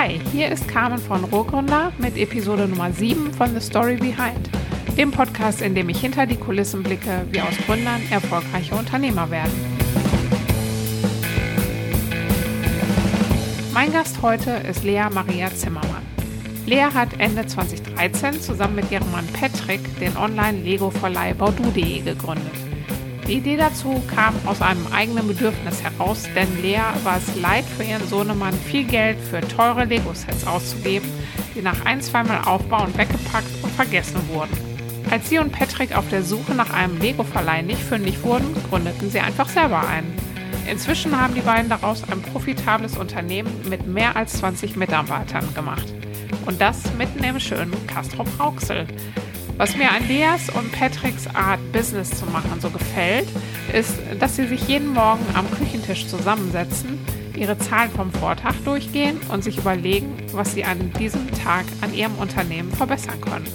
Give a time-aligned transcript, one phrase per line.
[0.00, 4.48] Hi, hier ist Carmen von Rohgründer mit Episode Nummer 7 von The Story Behind,
[4.96, 9.50] dem Podcast, in dem ich hinter die Kulissen blicke, wie aus Gründern erfolgreiche Unternehmer werden.
[13.74, 16.06] Mein Gast heute ist Lea Maria Zimmermann.
[16.64, 22.67] Lea hat Ende 2013 zusammen mit ihrem Mann Patrick den Online-Lego-Verleih Baudu.de gegründet.
[23.28, 27.82] Die Idee dazu kam aus einem eigenen Bedürfnis heraus, denn Lea war es leid, für
[27.82, 31.06] ihren Sohnemann viel Geld für teure Lego-Sets auszugeben,
[31.54, 34.56] die nach ein, zweimal Aufbau und weggepackt und vergessen wurden.
[35.10, 39.20] Als sie und Patrick auf der Suche nach einem Lego-Verleih nicht fündig wurden, gründeten sie
[39.20, 40.14] einfach selber einen.
[40.66, 45.92] Inzwischen haben die beiden daraus ein profitables Unternehmen mit mehr als 20 Mitarbeitern gemacht.
[46.46, 48.86] Und das mitten im schönen Castrop-Rauxel.
[49.58, 53.26] Was mir an Leas und Patricks Art, Business zu machen, so gefällt,
[53.72, 57.00] ist, dass sie sich jeden Morgen am Küchentisch zusammensetzen,
[57.36, 62.14] ihre Zahlen vom Vortag durchgehen und sich überlegen, was sie an diesem Tag an ihrem
[62.18, 63.48] Unternehmen verbessern können.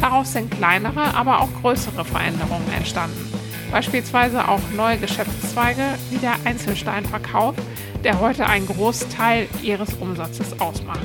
[0.00, 3.32] Daraus sind kleinere, aber auch größere Veränderungen entstanden.
[3.72, 7.56] Beispielsweise auch neue Geschäftszweige wie der Einzelsteinverkauf,
[8.04, 11.00] der heute einen Großteil ihres Umsatzes ausmacht.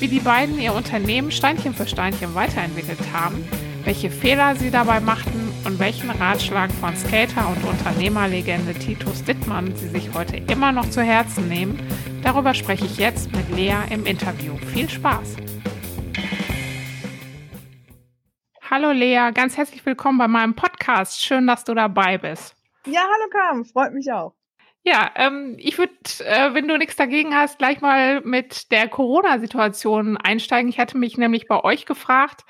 [0.00, 3.44] Wie die beiden ihr Unternehmen Steinchen für Steinchen weiterentwickelt haben,
[3.82, 9.88] welche Fehler sie dabei machten und welchen Ratschlag von Skater und Unternehmerlegende Titus Dittmann sie
[9.88, 11.80] sich heute immer noch zu Herzen nehmen,
[12.22, 14.56] darüber spreche ich jetzt mit Lea im Interview.
[14.72, 15.34] Viel Spaß!
[18.70, 21.20] Hallo Lea, ganz herzlich willkommen bei meinem Podcast.
[21.20, 22.54] Schön, dass du dabei bist.
[22.86, 24.37] Ja, hallo Carmen, freut mich auch.
[24.88, 30.16] Ja, ähm, ich würde, äh, wenn du nichts dagegen hast, gleich mal mit der Corona-Situation
[30.16, 30.70] einsteigen.
[30.70, 32.46] Ich hatte mich nämlich bei euch gefragt,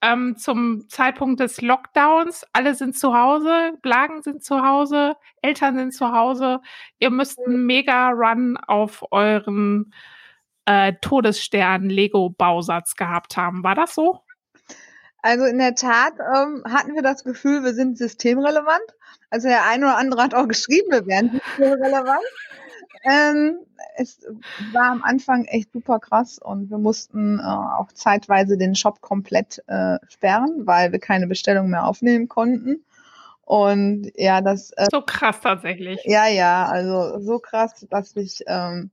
[0.00, 2.46] ähm, zum Zeitpunkt des Lockdowns.
[2.54, 6.60] Alle sind zu Hause, Blagen sind zu Hause, Eltern sind zu Hause.
[6.98, 9.92] Ihr müsst einen Mega-Run auf euren
[10.64, 13.62] äh, Todesstern-Lego-Bausatz gehabt haben.
[13.64, 14.22] War das so?
[15.22, 18.82] Also in der Tat ähm, hatten wir das Gefühl, wir sind systemrelevant.
[19.30, 22.24] Also der eine oder andere hat auch geschrieben, wir wären systemrelevant.
[23.04, 23.58] Ähm,
[23.96, 24.20] es
[24.72, 29.62] war am Anfang echt super krass und wir mussten äh, auch zeitweise den Shop komplett
[29.66, 32.84] äh, sperren, weil wir keine Bestellung mehr aufnehmen konnten.
[33.44, 34.70] Und ja, das.
[34.72, 36.00] Äh, so krass tatsächlich.
[36.04, 38.90] Ja, ja, also so krass, dass ich ähm,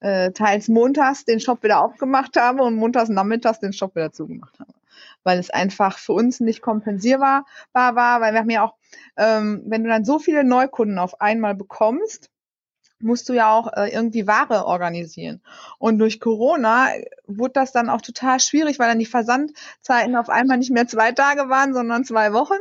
[0.00, 4.58] äh, teils montags den Shop wieder aufgemacht habe und montags nachmittags den Shop wieder zugemacht
[4.58, 4.72] habe.
[5.22, 8.74] Weil es einfach für uns nicht kompensierbar war, weil wir haben ja auch,
[9.16, 12.30] ähm, wenn du dann so viele Neukunden auf einmal bekommst,
[12.98, 15.42] musst du ja auch äh, irgendwie Ware organisieren.
[15.78, 16.88] Und durch Corona
[17.26, 21.12] wurde das dann auch total schwierig, weil dann die Versandzeiten auf einmal nicht mehr zwei
[21.12, 22.58] Tage waren, sondern zwei Wochen.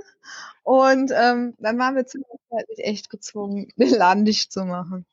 [0.64, 5.06] Und ähm, dann waren wir zwischenzeitlich echt gezwungen, den Laden dicht zu machen.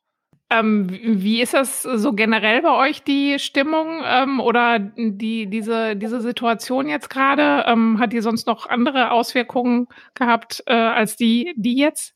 [0.53, 6.21] Ähm, wie ist das so generell bei euch, die Stimmung ähm, oder die, diese, diese
[6.21, 7.65] Situation jetzt gerade?
[7.67, 12.15] Ähm, hat die sonst noch andere Auswirkungen gehabt äh, als die, die jetzt?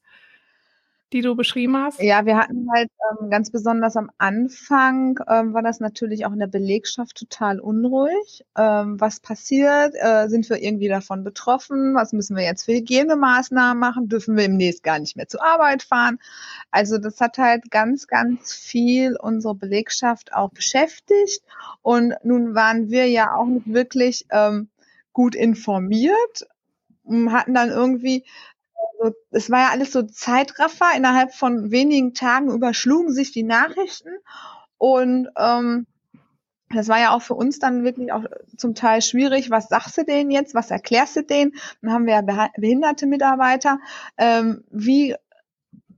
[1.13, 2.03] Die du beschrieben hast?
[2.03, 2.91] Ja, wir hatten halt
[3.21, 8.45] ähm, ganz besonders am Anfang ähm, war das natürlich auch in der Belegschaft total unruhig.
[8.59, 9.95] Ähm, was passiert?
[9.95, 11.95] Äh, sind wir irgendwie davon betroffen?
[11.95, 14.09] Was müssen wir jetzt für Hygienemaßnahmen machen?
[14.09, 16.19] Dürfen wir im nächsten gar nicht mehr zur Arbeit fahren?
[16.71, 21.43] Also das hat halt ganz, ganz viel unsere Belegschaft auch beschäftigt.
[21.83, 24.69] Und nun waren wir ja auch nicht wirklich ähm,
[25.13, 26.47] gut informiert
[27.31, 28.25] hatten dann irgendwie
[29.01, 30.87] so, es war ja alles so Zeitraffer.
[30.97, 34.11] Innerhalb von wenigen Tagen überschlugen sich die Nachrichten
[34.79, 35.87] und ähm,
[36.71, 38.25] das war ja auch für uns dann wirklich auch
[38.57, 39.51] zum Teil schwierig.
[39.51, 40.55] Was sagst du denen jetzt?
[40.55, 41.53] Was erklärst du denen?
[41.81, 43.79] Dann haben wir ja behinderte Mitarbeiter.
[44.19, 45.15] Ähm, wie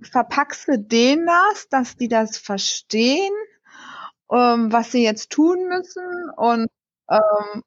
[0.03, 3.33] verpackst du denen das, dass die das verstehen,
[4.31, 6.31] ähm, was sie jetzt tun müssen?
[6.37, 6.69] Und
[7.11, 7.63] ähm,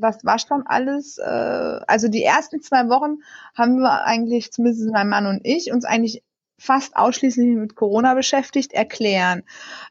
[0.00, 1.18] was war schon alles?
[1.18, 3.18] Äh, also die ersten zwei Wochen
[3.54, 6.22] haben wir eigentlich, zumindest mein Mann und ich, uns eigentlich
[6.58, 9.44] fast ausschließlich mit Corona beschäftigt, erklären,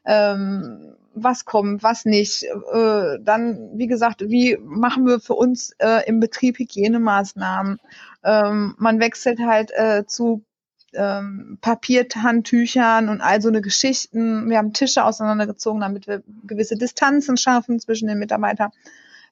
[0.04, 2.44] ähm, was kommt, was nicht.
[2.44, 7.78] Äh, dann, wie gesagt, wie machen wir für uns äh, im Betrieb Hygienemaßnahmen?
[8.22, 10.44] Ähm, man wechselt halt äh, zu
[10.94, 14.48] ähm, Papierhandtüchern und all so eine Geschichten.
[14.48, 18.70] Wir haben Tische auseinandergezogen, damit wir gewisse Distanzen schaffen zwischen den Mitarbeitern.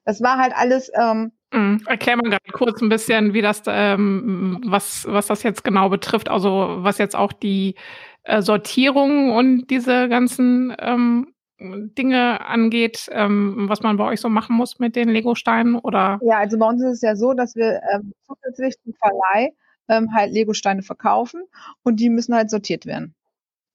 [0.07, 0.89] Das war halt alles.
[0.97, 1.81] Ähm, mhm.
[1.85, 6.29] Erklär mal gerade kurz ein bisschen, wie das, ähm, was, was das jetzt genau betrifft.
[6.29, 7.75] Also was jetzt auch die
[8.23, 14.55] äh, Sortierung und diese ganzen ähm, Dinge angeht, ähm, was man bei euch so machen
[14.55, 16.19] muss mit den Lego-Steinen oder?
[16.21, 19.51] Ja, also bei uns ist es ja so, dass wir ähm, zusätzlich zum Verleih
[19.89, 21.43] ähm, halt Lego-Steine verkaufen
[21.83, 23.13] und die müssen halt sortiert werden.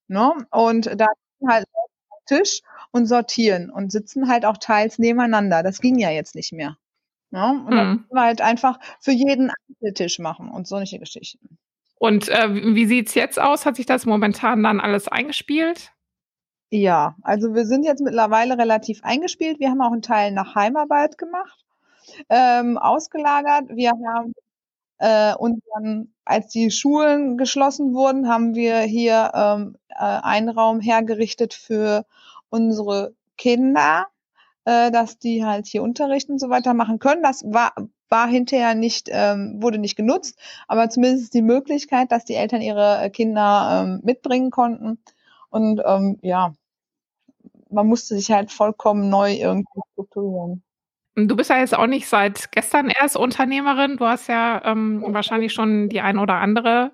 [0.07, 0.33] Ne?
[0.49, 1.05] Und da
[1.47, 1.65] halt
[2.25, 2.61] Tisch
[2.91, 5.63] und sortieren und sitzen halt auch teils nebeneinander.
[5.63, 6.77] Das ging ja jetzt nicht mehr.
[7.31, 7.49] Ja?
[7.51, 7.75] Und mhm.
[7.75, 9.51] dann müssen wir halt einfach für jeden
[9.95, 11.57] Tisch machen und solche Geschichten.
[11.95, 13.65] Und äh, wie sieht's jetzt aus?
[13.65, 15.91] Hat sich das momentan dann alles eingespielt?
[16.69, 19.59] Ja, also wir sind jetzt mittlerweile relativ eingespielt.
[19.59, 21.65] Wir haben auch einen Teil nach Heimarbeit gemacht,
[22.29, 23.69] ähm, ausgelagert.
[23.69, 24.33] Wir haben
[25.03, 30.79] äh, und dann, als die Schulen geschlossen wurden, haben wir hier ähm, äh, einen Raum
[30.79, 32.05] hergerichtet für
[32.49, 34.07] unsere Kinder,
[34.63, 37.21] äh, dass die halt hier Unterricht und so weiter machen können.
[37.21, 37.73] Das war,
[38.07, 40.39] war hinterher nicht, ähm, wurde nicht genutzt,
[40.69, 44.99] aber zumindest die Möglichkeit, dass die Eltern ihre äh, Kinder ähm, mitbringen konnten.
[45.49, 46.53] Und ähm, ja,
[47.69, 50.63] man musste sich halt vollkommen neu irgendwie strukturieren.
[51.15, 53.97] Du bist ja jetzt auch nicht seit gestern erst Unternehmerin.
[53.97, 56.91] Du hast ja ähm, wahrscheinlich schon die ein oder andere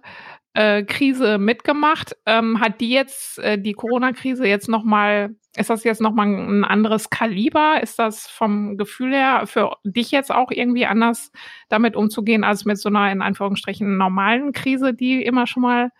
[0.53, 2.17] äh, Krise mitgemacht.
[2.25, 7.09] Ähm, hat die jetzt, äh, die Corona-Krise jetzt nochmal, ist das jetzt nochmal ein anderes
[7.09, 7.81] Kaliber?
[7.81, 11.31] Ist das vom Gefühl her für dich jetzt auch irgendwie anders
[11.69, 15.91] damit umzugehen, als mit so einer in Anführungsstrichen normalen Krise, die immer schon mal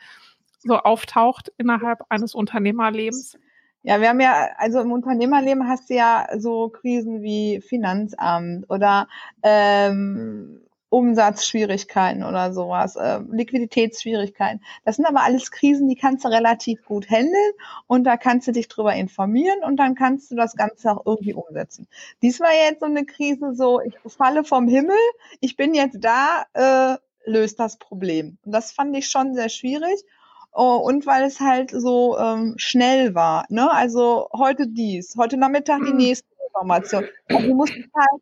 [0.60, 3.38] so auftaucht innerhalb eines Unternehmerlebens?
[3.84, 9.08] Ja, wir haben ja, also im Unternehmerleben hast du ja so Krisen wie Finanzamt oder
[9.42, 14.62] ähm, Umsatzschwierigkeiten oder sowas, äh, Liquiditätsschwierigkeiten.
[14.84, 17.54] Das sind aber alles Krisen, die kannst du relativ gut handeln
[17.88, 21.34] und da kannst du dich drüber informieren und dann kannst du das Ganze auch irgendwie
[21.34, 21.88] umsetzen.
[22.22, 24.98] Dies war jetzt so eine Krise, so ich falle vom Himmel,
[25.40, 28.38] ich bin jetzt da, äh, löst das Problem.
[28.44, 30.04] Und das fand ich schon sehr schwierig.
[30.52, 33.46] Oh, und weil es halt so ähm, schnell war.
[33.50, 33.72] Ne?
[33.72, 35.98] Also heute dies, heute Nachmittag die mhm.
[35.98, 37.06] nächste Information.
[37.30, 38.22] Also du musst halt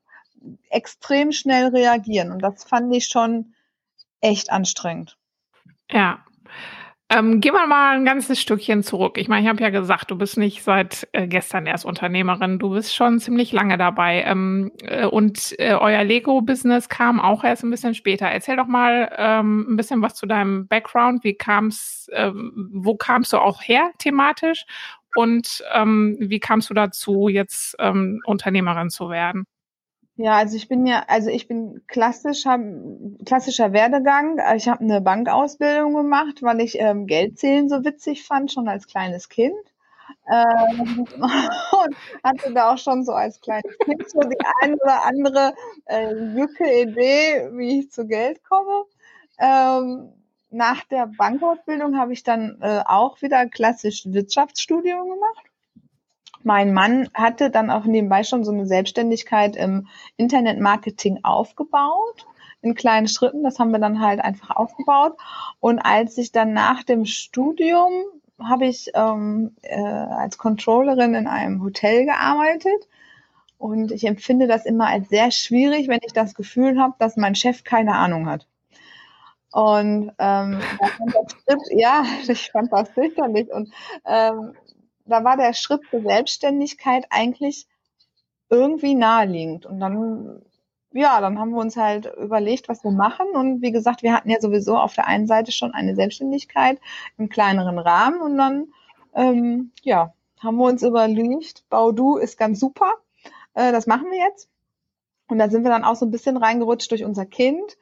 [0.69, 2.31] extrem schnell reagieren.
[2.31, 3.53] Und das fand ich schon
[4.21, 5.17] echt anstrengend.
[5.89, 6.19] Ja.
[7.09, 9.17] Ähm, gehen wir mal ein ganzes Stückchen zurück.
[9.17, 12.71] Ich meine, ich habe ja gesagt, du bist nicht seit äh, gestern erst Unternehmerin, du
[12.71, 14.23] bist schon ziemlich lange dabei.
[14.23, 18.27] Ähm, äh, und äh, euer Lego-Business kam auch erst ein bisschen später.
[18.27, 21.23] Erzähl doch mal ähm, ein bisschen was zu deinem Background.
[21.23, 24.65] Wie kam's, ähm, wo kamst du auch her thematisch?
[25.15, 29.47] Und ähm, wie kamst du dazu, jetzt ähm, Unternehmerin zu werden?
[30.19, 32.59] Ja, also ich bin ja, also ich bin klassisch, hab,
[33.25, 34.39] klassischer Werdegang.
[34.55, 39.29] Ich habe eine Bankausbildung gemacht, weil ich ähm, Geldzählen so witzig fand, schon als kleines
[39.29, 39.55] Kind.
[40.27, 45.53] Ähm, und hatte da auch schon so als kleines Kind so die eine oder andere
[45.85, 48.85] äh, Lücke Idee, wie ich zu Geld komme.
[49.39, 50.13] Ähm,
[50.49, 55.45] nach der Bankausbildung habe ich dann äh, auch wieder klassisch Wirtschaftsstudium gemacht
[56.47, 62.25] mein Mann hatte dann auch nebenbei schon so eine Selbstständigkeit im Internetmarketing aufgebaut
[62.61, 63.43] in kleinen Schritten.
[63.43, 65.17] Das haben wir dann halt einfach aufgebaut.
[65.59, 67.91] Und als ich dann nach dem Studium
[68.41, 72.87] habe ich ähm, äh, als Controllerin in einem Hotel gearbeitet.
[73.57, 77.35] Und ich empfinde das immer als sehr schwierig, wenn ich das Gefühl habe, dass mein
[77.35, 78.47] Chef keine Ahnung hat.
[79.51, 80.61] Und ähm,
[81.71, 83.51] ja, ich fand das fürchterlich.
[83.51, 83.69] Und
[84.05, 84.53] ähm,
[85.07, 87.67] da war der Schritt zur Selbstständigkeit eigentlich
[88.49, 89.65] irgendwie naheliegend.
[89.65, 90.41] Und dann,
[90.91, 93.27] ja, dann haben wir uns halt überlegt, was wir machen.
[93.33, 96.79] Und wie gesagt, wir hatten ja sowieso auf der einen Seite schon eine Selbstständigkeit
[97.17, 98.21] im kleineren Rahmen.
[98.21, 98.67] Und dann,
[99.13, 102.93] ähm, ja, haben wir uns überlegt, Baudu ist ganz super.
[103.53, 104.49] Äh, das machen wir jetzt.
[105.27, 107.77] Und da sind wir dann auch so ein bisschen reingerutscht durch unser Kind.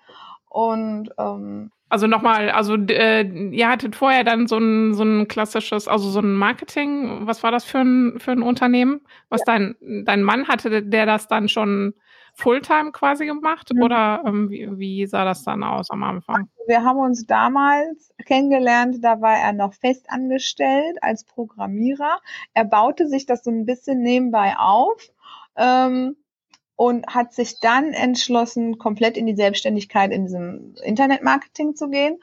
[0.50, 5.88] Und ähm, also nochmal, also äh, ihr hattet vorher dann so ein, so ein klassisches,
[5.88, 9.02] also so ein Marketing, was war das für ein, für ein Unternehmen?
[9.30, 9.54] Was ja.
[9.54, 9.76] dein,
[10.06, 11.94] dein Mann hatte, der das dann schon
[12.34, 13.84] Fulltime quasi gemacht mhm.
[13.84, 16.36] oder ähm, wie, wie sah das dann aus am Anfang?
[16.36, 22.20] Also wir haben uns damals kennengelernt, da war er noch fest angestellt als Programmierer.
[22.54, 25.10] Er baute sich das so ein bisschen nebenbei auf.
[25.56, 26.18] Ähm,
[26.76, 32.20] und hat sich dann entschlossen, komplett in die Selbstständigkeit in diesem Internetmarketing zu gehen.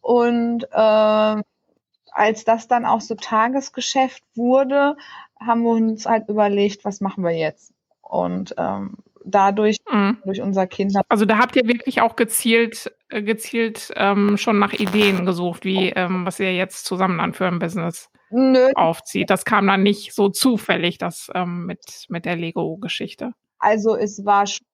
[0.00, 1.42] Und äh,
[2.12, 4.96] als das dann auch so Tagesgeschäft wurde,
[5.40, 7.72] haben wir uns halt überlegt, was machen wir jetzt?
[8.00, 10.18] Und ähm, dadurch mhm.
[10.24, 10.94] durch unser Kind.
[11.08, 15.90] Also da habt ihr wirklich auch gezielt, äh, gezielt ähm, schon nach Ideen gesucht, wie
[15.90, 18.70] ähm, was ihr jetzt zusammen dann für ein Business Nö.
[18.74, 19.30] aufzieht.
[19.30, 23.32] Das kam dann nicht so zufällig, das ähm, mit mit der Lego-Geschichte.
[23.58, 24.66] Also es war schon,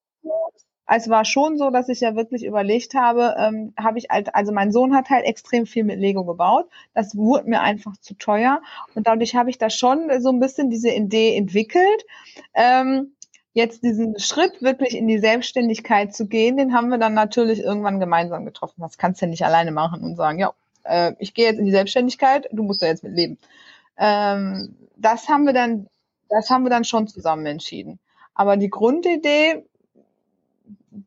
[0.87, 4.51] es war schon so, dass ich ja wirklich überlegt habe, ähm, habe ich halt, also
[4.51, 6.67] mein Sohn hat halt extrem viel mit Lego gebaut.
[6.93, 8.61] Das wurde mir einfach zu teuer
[8.95, 12.05] und dadurch habe ich da schon so ein bisschen diese Idee entwickelt.
[12.53, 13.13] Ähm,
[13.53, 17.99] jetzt diesen Schritt wirklich in die Selbstständigkeit zu gehen, den haben wir dann natürlich irgendwann
[17.99, 18.81] gemeinsam getroffen.
[18.81, 21.65] Das kannst du ja nicht alleine machen und sagen, ja, äh, ich gehe jetzt in
[21.65, 23.37] die Selbstständigkeit, du musst da jetzt mit leben.
[23.97, 25.87] Ähm, das haben wir dann,
[26.29, 27.99] das haben wir dann schon zusammen entschieden.
[28.35, 29.65] Aber die Grundidee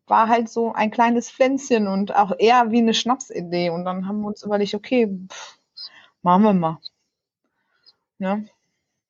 [0.07, 3.71] war halt so ein kleines Pflänzchen und auch eher wie eine Schnapsidee.
[3.71, 5.59] Und dann haben wir uns überlegt, okay, pff,
[6.23, 6.79] machen wir mal.
[8.19, 8.41] Ja.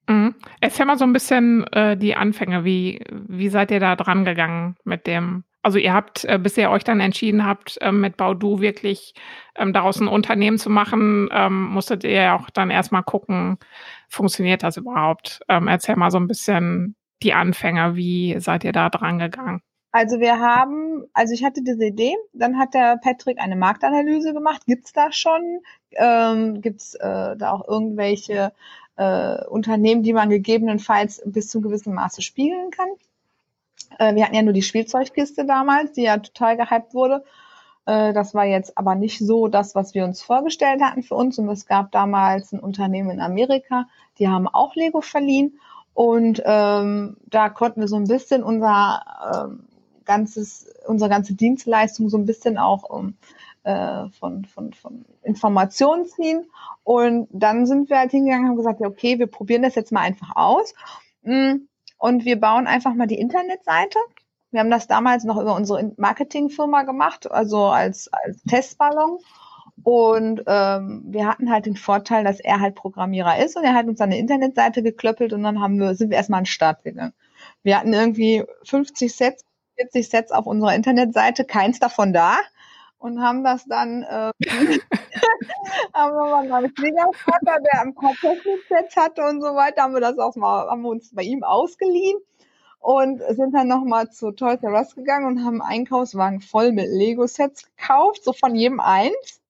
[0.09, 0.35] Mhm.
[0.61, 2.65] Erzähl mal so ein bisschen äh, die Anfänge.
[2.65, 5.45] Wie, wie seid ihr da dran gegangen mit dem?
[5.63, 9.15] Also ihr habt, äh, bis ihr euch dann entschieden habt, äh, mit Baudu wirklich
[9.57, 13.59] ähm, daraus ein Unternehmen zu machen, ähm, musstet ihr ja auch dann erstmal gucken,
[14.09, 15.41] funktioniert das überhaupt?
[15.49, 17.97] Ähm, erzähl mal so ein bisschen die Anfänge.
[17.97, 19.61] Wie seid ihr da dran gegangen?
[19.93, 24.67] Also wir haben, also ich hatte diese Idee, dann hat der Patrick eine Marktanalyse gemacht.
[24.67, 25.61] Gibt's da schon?
[25.93, 28.53] Ähm, Gibt's äh, da auch irgendwelche
[28.97, 32.89] äh, Unternehmen, die man gegebenenfalls bis zu gewissem Maße spiegeln kann?
[33.99, 37.25] Äh, wir hatten ja nur die Spielzeugkiste damals, die ja total gehypt wurde.
[37.87, 41.39] Äh, das war jetzt aber nicht so das, was wir uns vorgestellt hatten für uns.
[41.39, 43.87] Und es gab damals ein Unternehmen in Amerika,
[44.19, 45.59] die haben auch Lego verliehen.
[45.97, 49.65] Und ähm, da konnten wir so ein bisschen unser ähm,
[50.05, 53.15] ganzes, unsere ganze Dienstleistung so ein bisschen auch um,
[53.63, 56.45] äh, von, von, von Informationen ziehen.
[56.85, 59.91] Und dann sind wir halt hingegangen und haben gesagt, ja, okay, wir probieren das jetzt
[59.91, 60.75] mal einfach aus.
[61.23, 61.61] Mm,
[61.97, 63.99] und wir bauen einfach mal die Internetseite.
[64.51, 69.19] Wir haben das damals noch über unsere Marketingfirma gemacht, also als, als Testballon.
[69.87, 73.87] Und ähm, wir hatten halt den Vorteil, dass er halt Programmierer ist und er hat
[73.87, 77.13] uns eine Internetseite geklöppelt und dann haben wir, sind wir erstmal an den Start gegangen.
[77.63, 79.45] Wir hatten irgendwie 50 Sets,
[79.77, 82.37] 40 Sets auf unserer Internetseite, keins davon da
[82.99, 84.33] und haben das dann äh,
[85.95, 90.01] haben wir mal meinen Schwiegervater, der ein paar Technik-Sets hatte und so weiter, haben wir
[90.01, 92.19] das auch mal, haben wir uns bei ihm ausgeliehen
[92.81, 96.89] und sind dann nochmal zu Toys R Us gegangen und haben einen Einkaufswagen voll mit
[96.89, 99.41] Lego-Sets gekauft, so von jedem eins.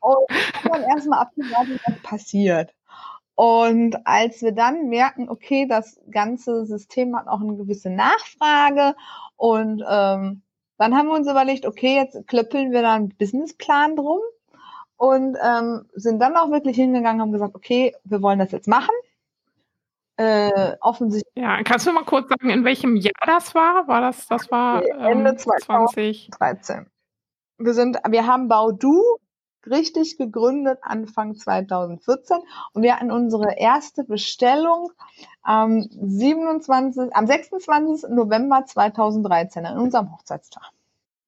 [0.00, 0.26] Und
[0.64, 2.74] dann erstmal abgewartet, was passiert.
[3.34, 8.94] Und als wir dann merken, okay, das ganze System hat auch eine gewisse Nachfrage
[9.36, 10.42] und ähm,
[10.78, 14.20] dann haben wir uns überlegt, okay, jetzt klöppeln wir da einen Businessplan drum
[14.96, 18.68] und ähm, sind dann auch wirklich hingegangen und haben gesagt, okay, wir wollen das jetzt
[18.68, 18.94] machen.
[20.16, 21.34] Äh, offensichtlich.
[21.34, 23.88] Ja, kannst du mal kurz sagen, in welchem Jahr das war?
[23.88, 26.86] War das, das war ähm, Ende 2013.
[27.58, 29.00] Wir sind, wir haben Baudu
[29.66, 32.38] richtig gegründet Anfang 2014
[32.72, 34.90] und wir hatten unsere erste Bestellung
[35.42, 38.10] am 27, am 26.
[38.10, 40.70] November 2013 an unserem Hochzeitstag.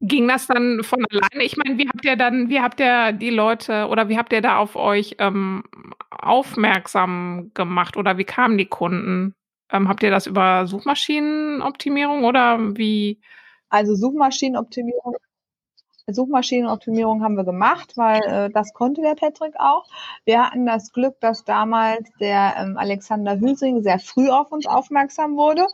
[0.00, 1.44] Ging das dann von alleine?
[1.44, 4.42] Ich meine, wie habt ihr dann, wie habt ihr die Leute oder wie habt ihr
[4.42, 5.64] da auf euch ähm,
[6.10, 9.34] aufmerksam gemacht oder wie kamen die Kunden?
[9.72, 13.20] Ähm, habt ihr das über Suchmaschinenoptimierung oder wie?
[13.70, 15.16] Also Suchmaschinenoptimierung
[16.08, 19.84] Suchmaschinenoptimierung haben wir gemacht, weil äh, das konnte der Patrick auch.
[20.24, 25.36] Wir hatten das Glück, dass damals der ähm, Alexander Hülsing sehr früh auf uns aufmerksam
[25.36, 25.66] wurde.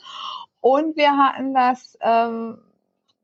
[0.61, 2.59] Und wir hatten das, ähm,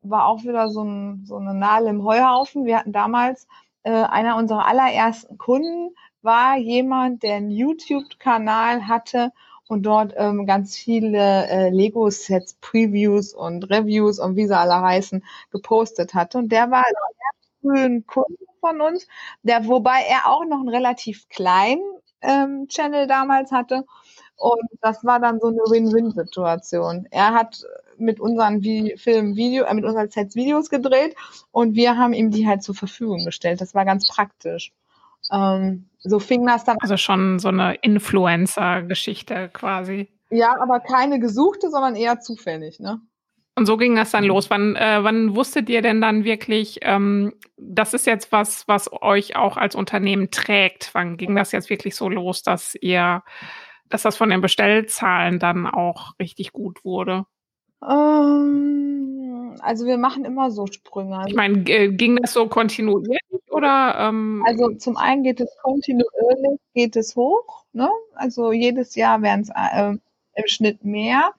[0.02, 2.66] war auch wieder so, ein, so eine Nadel im Heuhaufen.
[2.66, 3.46] Wir hatten damals
[3.84, 9.32] äh, einer unserer allerersten Kunden, war jemand, der einen YouTube-Kanal hatte
[9.68, 15.24] und dort ähm, ganz viele äh, Lego-Sets, Previews und Reviews und wie sie alle heißen,
[15.50, 16.38] gepostet hatte.
[16.38, 19.06] Und der war sehr frühen Kunde von uns,
[19.42, 21.82] der, wobei er auch noch einen relativ kleinen
[22.22, 23.84] ähm, Channel damals hatte.
[24.36, 27.08] Und das war dann so eine Win-Win-Situation.
[27.10, 27.64] Er hat
[27.98, 31.16] mit unseren Vi Film Video, äh, mit unseren Sets Videos gedreht
[31.50, 33.60] und wir haben ihm die halt zur Verfügung gestellt.
[33.60, 34.72] Das war ganz praktisch.
[35.32, 36.78] Ähm, so fing das dann.
[36.80, 40.08] Also schon so eine Influencer-Geschichte quasi.
[40.30, 43.00] Ja, aber keine gesuchte, sondern eher zufällig, ne?
[43.58, 44.50] Und so ging das dann los.
[44.50, 49.34] Wann, äh, wann wusstet ihr denn dann wirklich, ähm, das ist jetzt was, was euch
[49.34, 50.90] auch als Unternehmen trägt?
[50.92, 53.24] Wann ging das jetzt wirklich so los, dass ihr,
[53.88, 57.24] dass das von den Bestellzahlen dann auch richtig gut wurde?
[57.82, 59.17] Ähm,
[59.60, 61.24] also wir machen immer so Sprünge.
[61.26, 63.96] Ich meine, ging das so kontinuierlich oder?
[63.98, 67.64] Ähm also zum einen geht es kontinuierlich, geht es hoch.
[67.72, 67.90] Ne?
[68.14, 69.90] Also jedes Jahr werden es äh,
[70.34, 71.32] im Schnitt mehr.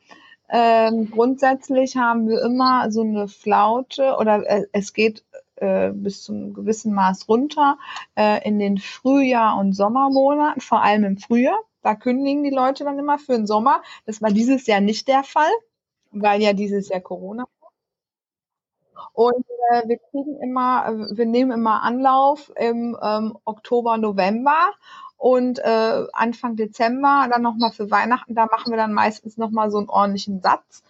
[0.50, 5.24] Ähm, grundsätzlich haben wir immer so eine Flaute oder äh, es geht
[5.58, 7.78] äh, bis zu einem gewissen Maß runter
[8.16, 11.60] äh, in den Frühjahr- und Sommermonaten, vor allem im Frühjahr.
[11.82, 13.84] Da kündigen die Leute dann immer für den Sommer.
[14.06, 15.52] Das war dieses Jahr nicht der Fall
[16.12, 17.46] weil ja dieses Jahr Corona.
[19.14, 24.72] Und äh, wir kriegen immer, äh, wir nehmen immer Anlauf im ähm, Oktober, November
[25.18, 29.78] und äh, Anfang Dezember dann nochmal für Weihnachten, da machen wir dann meistens nochmal so
[29.78, 30.82] einen ordentlichen Satz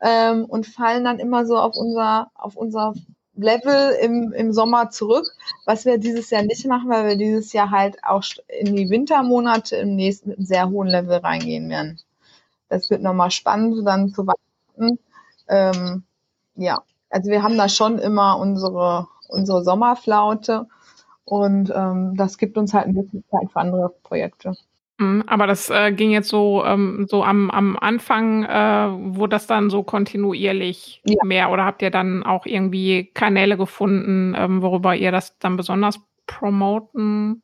[0.00, 2.94] ähm, und fallen dann immer so auf unser, auf unser
[3.34, 5.26] Level im, im Sommer zurück,
[5.64, 9.76] was wir dieses Jahr nicht machen, weil wir dieses Jahr halt auch in die Wintermonate
[9.76, 11.98] im nächsten mit einem sehr hohen Level reingehen werden.
[12.68, 14.98] Das wird nochmal spannend dann zu warten.
[15.48, 16.04] Ähm,
[16.54, 20.66] ja, also wir haben da schon immer unsere, unsere Sommerflaute
[21.24, 24.54] und ähm, das gibt uns halt ein bisschen Zeit für andere Projekte.
[24.98, 29.46] Mhm, aber das äh, ging jetzt so, ähm, so am, am Anfang, äh, wo das
[29.46, 31.16] dann so kontinuierlich ja.
[31.24, 36.00] mehr oder habt ihr dann auch irgendwie Kanäle gefunden, ähm, worüber ihr das dann besonders
[36.26, 37.42] promoten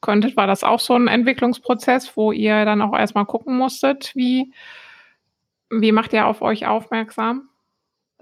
[0.00, 0.36] könntet?
[0.36, 4.52] War das auch so ein Entwicklungsprozess, wo ihr dann auch erstmal gucken musstet, wie,
[5.70, 7.48] wie macht ihr auf euch aufmerksam?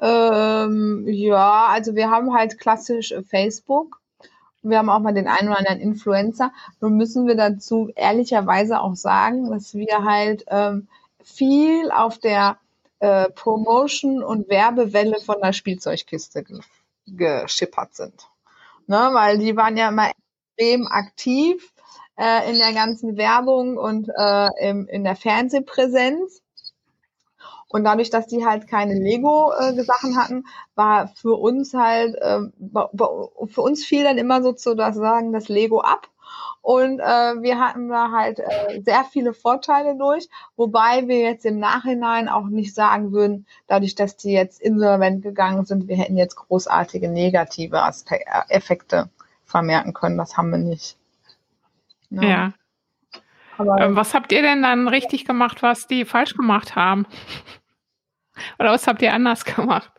[0.01, 4.01] Ähm, ja, also wir haben halt klassisch Facebook
[4.63, 6.53] wir haben auch mal den einen oder anderen Influencer.
[6.81, 10.89] Nun müssen wir dazu ehrlicherweise auch sagen, dass wir halt ähm,
[11.23, 12.59] viel auf der
[12.99, 16.61] äh, Promotion- und Werbewelle von der Spielzeugkiste ge
[17.07, 18.29] geschippert sind.
[18.87, 21.73] Ne, weil die waren ja immer extrem aktiv
[22.17, 26.43] äh, in der ganzen Werbung und äh, im, in der Fernsehpräsenz.
[27.71, 32.41] Und dadurch, dass die halt keine Lego-Sachen äh, hatten, war für uns halt, äh,
[33.47, 36.09] für uns fiel dann immer sozusagen das Lego ab.
[36.63, 41.59] Und äh, wir hatten da halt äh, sehr viele Vorteile durch, wobei wir jetzt im
[41.59, 46.37] Nachhinein auch nicht sagen würden, dadurch, dass die jetzt insolvent gegangen sind, wir hätten jetzt
[46.37, 49.09] großartige negative Aspe äh, Effekte
[49.45, 50.19] vermerken können.
[50.19, 50.97] Das haben wir nicht.
[52.11, 52.23] Ja.
[52.23, 52.53] ja.
[53.57, 57.07] Aber, ähm, was habt ihr denn dann richtig gemacht, was die falsch gemacht haben?
[58.59, 59.91] Oder was habt ihr anders gemacht?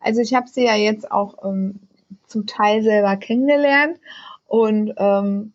[0.00, 1.80] Also ich habe sie ja jetzt auch ähm,
[2.26, 3.98] zum Teil selber kennengelernt
[4.46, 5.52] und ähm,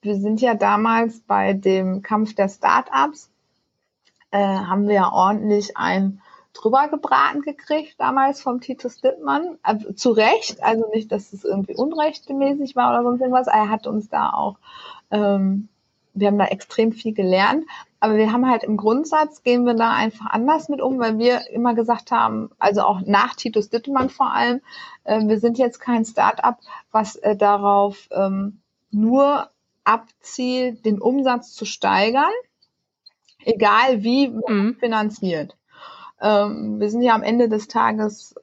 [0.00, 3.30] wir sind ja damals bei dem Kampf der Startups,
[4.30, 6.20] äh, haben wir ja ordentlich ein
[6.54, 9.58] drüber gebraten gekriegt, damals vom Titus Dittmann.
[9.62, 13.46] Also, zu Recht, also nicht, dass es irgendwie unrechtmäßig war oder sonst irgendwas.
[13.46, 14.58] Er hat uns da auch,
[15.10, 15.68] ähm,
[16.14, 17.64] wir haben da extrem viel gelernt.
[18.00, 21.48] Aber wir haben halt im Grundsatz, gehen wir da einfach anders mit um, weil wir
[21.52, 24.60] immer gesagt haben, also auch nach Titus Dittemann vor allem,
[25.04, 26.58] äh, wir sind jetzt kein Start-up,
[26.90, 28.58] was äh, darauf ähm,
[28.90, 29.48] nur
[29.84, 32.32] abzielt, den Umsatz zu steigern,
[33.44, 34.76] egal wie mhm.
[34.80, 35.56] finanziert.
[36.20, 38.34] Ähm, wir sind ja am Ende des Tages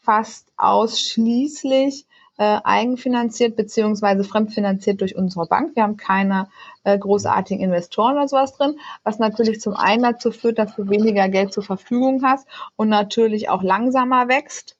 [0.00, 2.06] fast ausschließlich
[2.38, 5.76] äh, eigenfinanziert beziehungsweise fremdfinanziert durch unsere Bank.
[5.76, 6.48] Wir haben keine
[6.84, 11.28] äh, großartigen Investoren oder sowas drin, was natürlich zum einen dazu führt, dass du weniger
[11.28, 14.76] Geld zur Verfügung hast und natürlich auch langsamer wächst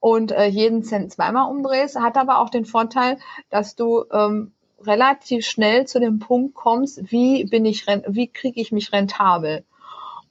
[0.00, 3.18] und äh, jeden Cent zweimal umdrehst, hat aber auch den Vorteil,
[3.50, 4.52] dass du ähm,
[4.84, 9.64] relativ schnell zu dem Punkt kommst, wie bin ich, wie kriege ich mich rentabel?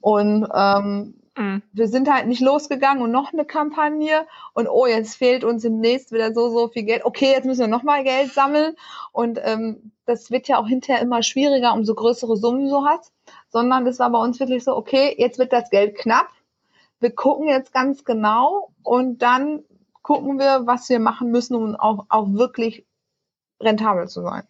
[0.00, 1.62] Und ähm, Mhm.
[1.72, 5.80] Wir sind halt nicht losgegangen und noch eine Kampagne und oh, jetzt fehlt uns im
[5.80, 7.04] nächsten wieder so, so viel Geld.
[7.04, 8.76] Okay, jetzt müssen wir nochmal Geld sammeln
[9.12, 13.12] und ähm, das wird ja auch hinterher immer schwieriger, umso größere Summen du hast,
[13.48, 16.28] sondern das war bei uns wirklich so, okay, jetzt wird das Geld knapp.
[17.00, 19.64] Wir gucken jetzt ganz genau und dann
[20.02, 22.84] gucken wir, was wir machen müssen, um auch, auch wirklich
[23.60, 24.46] rentabel zu sein.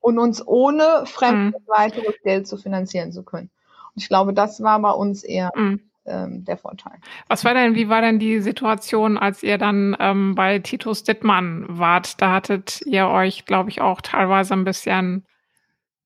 [0.00, 1.68] Und uns ohne fremdes mhm.
[1.68, 3.50] weiteres Geld zu finanzieren zu können.
[3.96, 5.80] Ich glaube, das war bei uns eher mhm.
[6.04, 6.94] ähm, der Vorteil.
[7.28, 11.64] Was war denn, wie war denn die Situation, als ihr dann ähm, bei Titus Dittmann
[11.68, 12.20] wart?
[12.20, 15.26] Da hattet ihr euch, glaube ich, auch teilweise ein bisschen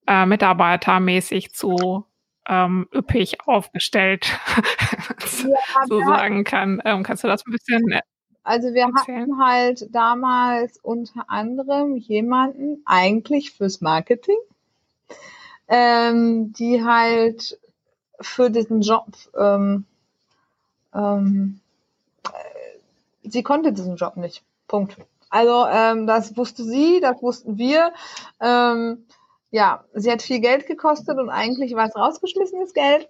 [0.07, 2.05] äh, mitarbeitermäßig zu
[2.49, 4.39] ähm, üppig aufgestellt,
[5.45, 6.81] ja, so sagen kann.
[6.85, 8.01] Ähm, kannst du das ein bisschen äh,
[8.43, 14.39] also wir hatten halt damals unter anderem jemanden eigentlich fürs Marketing,
[15.69, 17.59] ähm, die halt
[18.21, 19.07] für diesen Job,
[19.39, 19.85] ähm,
[20.95, 21.61] ähm,
[23.23, 24.43] sie konnte diesen Job nicht.
[24.69, 24.97] Punkt.
[25.31, 27.93] Also ähm, das wusste sie, das wussten wir.
[28.41, 29.07] Ähm,
[29.51, 33.09] ja, sie hat viel Geld gekostet und eigentlich war es rausgeschmissenes Geld.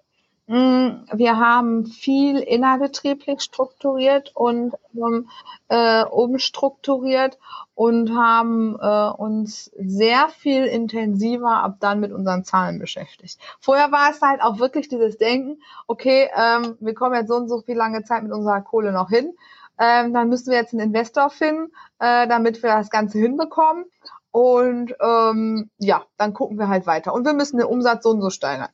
[0.51, 5.29] Mm, wir haben viel innerbetrieblich strukturiert und ähm,
[5.69, 7.39] äh, umstrukturiert
[7.77, 13.39] und haben äh, uns sehr viel intensiver ab dann mit unseren Zahlen beschäftigt.
[13.61, 17.49] Vorher war es halt auch wirklich dieses Denken, okay, ähm, wir kommen jetzt so und
[17.49, 19.33] so viel lange Zeit mit unserer Kohle noch hin,
[19.79, 23.85] ähm, dann müssen wir jetzt einen Investor finden, äh, damit wir das Ganze hinbekommen.
[24.33, 27.15] Und ähm, ja, dann gucken wir halt weiter.
[27.15, 28.71] Und wir müssen den Umsatz so und so steigern.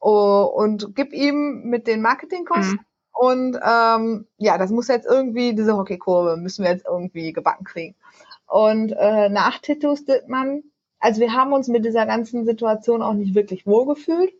[0.00, 2.74] Oh, und gib ihm mit den Marketingkosten.
[2.74, 2.84] Mhm.
[3.12, 7.96] Und ähm, ja, das muss jetzt irgendwie, diese Hockeykurve müssen wir jetzt irgendwie gebacken kriegen.
[8.46, 10.62] Und äh, nach Titus Dittmann,
[11.00, 14.32] also wir haben uns mit dieser ganzen Situation auch nicht wirklich wohlgefühlt.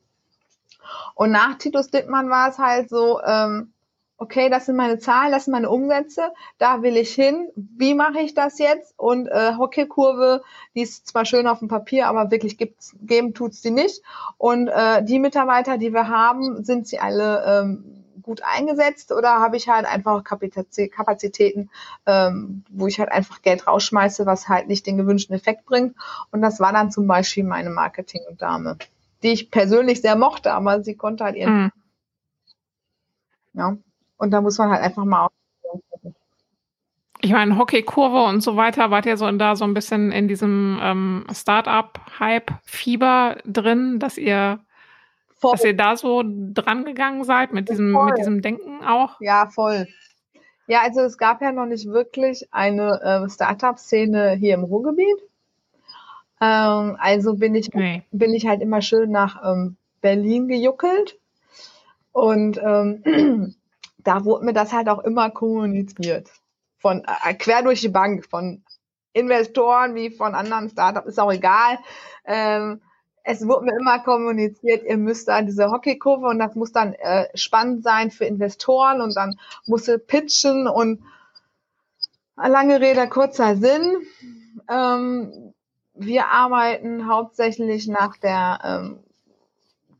[1.14, 3.73] Und nach Titus Dittmann war es halt so, ähm,
[4.19, 8.21] okay, das sind meine Zahlen, das sind meine Umsätze, da will ich hin, wie mache
[8.21, 8.93] ich das jetzt?
[8.99, 10.43] Und äh, Hockeykurve,
[10.75, 14.03] die ist zwar schön auf dem Papier, aber wirklich gibt's, geben tut's die nicht.
[14.37, 19.57] Und äh, die Mitarbeiter, die wir haben, sind sie alle ähm, gut eingesetzt oder habe
[19.57, 21.71] ich halt einfach Kapazitäten,
[22.05, 25.97] ähm, wo ich halt einfach Geld rausschmeiße, was halt nicht den gewünschten Effekt bringt.
[26.33, 28.77] Und das war dann zum Beispiel meine Marketing-Dame,
[29.23, 31.63] die ich persönlich sehr mochte, aber sie konnte halt ihren.
[31.63, 31.73] Mhm.
[33.55, 33.77] Ja.
[34.19, 35.29] Und da muss man halt einfach mal
[37.21, 40.29] ich meine, Hockeykurve und so weiter, wart ihr so in, da so ein bisschen in
[40.29, 44.61] diesem ähm, Startup-Hype-Fieber drin, dass ihr,
[45.43, 49.21] dass ihr da so dran gegangen seid mit diesem, mit diesem Denken auch?
[49.21, 49.89] Ja, voll.
[50.69, 55.19] Ja, also es gab ja noch nicht wirklich eine äh, Startup-Szene hier im Ruhrgebiet.
[56.41, 58.05] Ähm, also bin ich, nee.
[58.13, 61.19] bin ich halt immer schön nach ähm, Berlin gejuckelt.
[62.13, 63.57] Und ähm,
[64.09, 66.31] da wurde mir das halt auch immer kommuniziert.
[66.79, 68.64] Von äh, quer durch die Bank, von
[69.12, 71.79] Investoren wie von anderen Startups, ist auch egal.
[72.25, 72.81] Ähm,
[73.23, 77.27] es wurde mir immer kommuniziert, ihr müsst da diese Hockeykurve und das muss dann äh,
[77.35, 81.03] spannend sein für Investoren und dann muss ihr pitchen und
[82.37, 83.99] lange Rede, kurzer Sinn.
[84.71, 85.53] Ähm,
[85.92, 89.01] wir arbeiten hauptsächlich nach der ähm,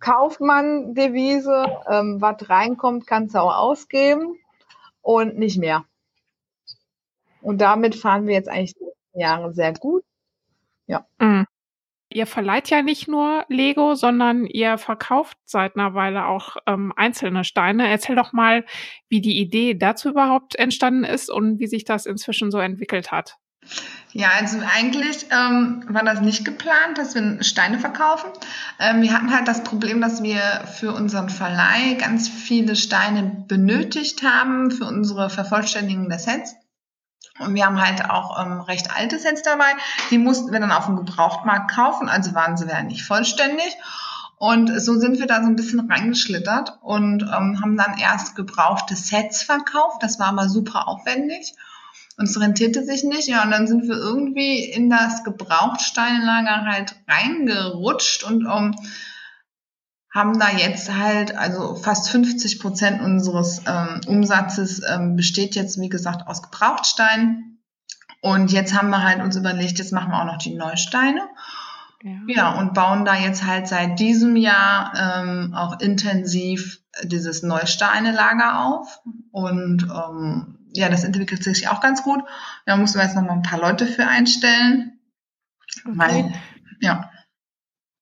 [0.01, 4.39] Kaufmann-Devise, ähm, was reinkommt, kannst du auch ausgeben
[5.03, 5.85] und nicht mehr.
[7.41, 10.05] Und damit fahren wir jetzt eigentlich die Jahre sehr gut.
[10.87, 11.07] Ja.
[11.19, 11.47] Mhm.
[12.11, 17.45] Ihr verleiht ja nicht nur Lego, sondern ihr verkauft seit einer Weile auch ähm, einzelne
[17.45, 17.87] Steine.
[17.87, 18.65] Erzähl doch mal,
[19.11, 23.37] wie die Idee dazu überhaupt entstanden ist und wie sich das inzwischen so entwickelt hat.
[24.13, 28.31] Ja, also eigentlich ähm, war das nicht geplant, dass wir Steine verkaufen.
[28.81, 30.41] Ähm, wir hatten halt das Problem, dass wir
[30.79, 36.55] für unseren Verleih ganz viele Steine benötigt haben für unsere Vervollständigung der Sets.
[37.39, 39.71] Und wir haben halt auch ähm, recht alte Sets dabei.
[40.11, 43.77] Die mussten wir dann auf dem Gebrauchtmarkt kaufen, also waren sie ja nicht vollständig.
[44.39, 48.97] Und so sind wir da so ein bisschen reingeschlittert und ähm, haben dann erst gebrauchte
[48.97, 50.03] Sets verkauft.
[50.03, 51.55] Das war aber super aufwendig.
[52.19, 53.29] Und es rentierte sich nicht.
[53.29, 58.75] Ja, und dann sind wir irgendwie in das Gebrauchtsteinlager halt reingerutscht und um,
[60.13, 65.89] haben da jetzt halt, also fast 50 Prozent unseres ähm, Umsatzes ähm, besteht jetzt, wie
[65.89, 67.63] gesagt, aus Gebrauchtsteinen.
[68.21, 71.21] Und jetzt haben wir halt uns überlegt, jetzt machen wir auch noch die Neusteine.
[72.03, 72.13] Ja.
[72.27, 79.01] ja, und bauen da jetzt halt seit diesem Jahr ähm, auch intensiv dieses Neusteinelager auf.
[79.31, 82.23] Und ähm, ja, das entwickelt sich auch ganz gut.
[82.67, 85.01] Da mussten wir jetzt noch mal ein paar Leute für einstellen.
[85.85, 85.99] Okay.
[85.99, 86.33] Weil,
[86.81, 87.11] ja.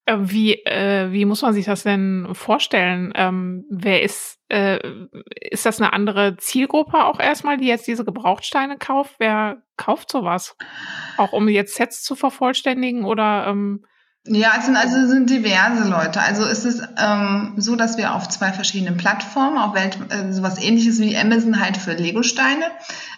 [0.06, 3.12] Äh, wie, äh, wie muss man sich das denn vorstellen?
[3.14, 4.78] Ähm, wer ist, äh,
[5.40, 9.16] ist das eine andere Zielgruppe auch erstmal, die jetzt diese Gebrauchtsteine kauft?
[9.18, 10.56] Wer kauft sowas?
[11.16, 13.84] Auch um jetzt Sets zu vervollständigen oder ähm,
[14.28, 16.20] ja, es sind also sind diverse Leute.
[16.20, 20.58] Also es ist ähm, so, dass wir auf zwei verschiedenen Plattformen, auch Welt, äh, sowas
[20.62, 22.66] ähnliches wie Amazon halt für Lego-Steine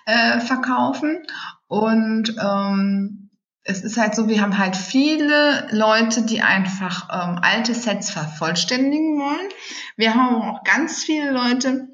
[0.07, 1.23] äh, verkaufen.
[1.66, 3.31] Und ähm,
[3.64, 9.18] es ist halt so, wir haben halt viele Leute, die einfach ähm, alte Sets vervollständigen
[9.18, 9.49] wollen.
[9.97, 11.88] Wir haben auch ganz viele Leute,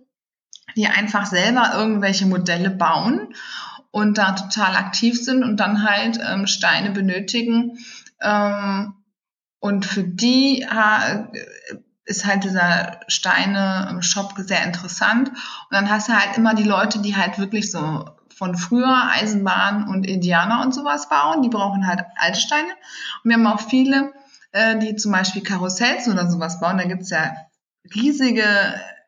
[0.77, 3.35] die einfach selber irgendwelche Modelle bauen
[3.91, 7.79] und da total aktiv sind und dann halt ähm, Steine benötigen,
[8.21, 8.95] ähm,
[9.65, 10.67] und für die
[12.05, 15.31] ist halt dieser Steine-Shop sehr interessant.
[15.31, 19.89] Und dann hast du halt immer die Leute, die halt wirklich so von früher Eisenbahn
[19.89, 21.41] und Indianer und sowas bauen.
[21.41, 22.69] Die brauchen halt Altsteine.
[23.23, 24.13] Und wir haben auch viele,
[24.53, 26.77] äh, die zum Beispiel Karussells oder sowas bauen.
[26.77, 27.35] Da gibt's ja
[27.95, 28.45] riesige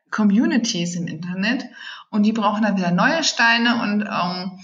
[0.09, 1.65] Communities im Internet
[2.09, 4.59] und die brauchen dann wieder neue Steine und ähm,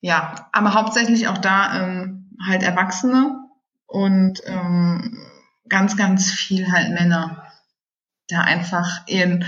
[0.00, 3.39] ja, aber hauptsächlich auch da ähm, halt Erwachsene
[3.90, 5.18] und ähm,
[5.68, 7.44] ganz, ganz viel halt Männer.
[8.28, 9.44] Da einfach in,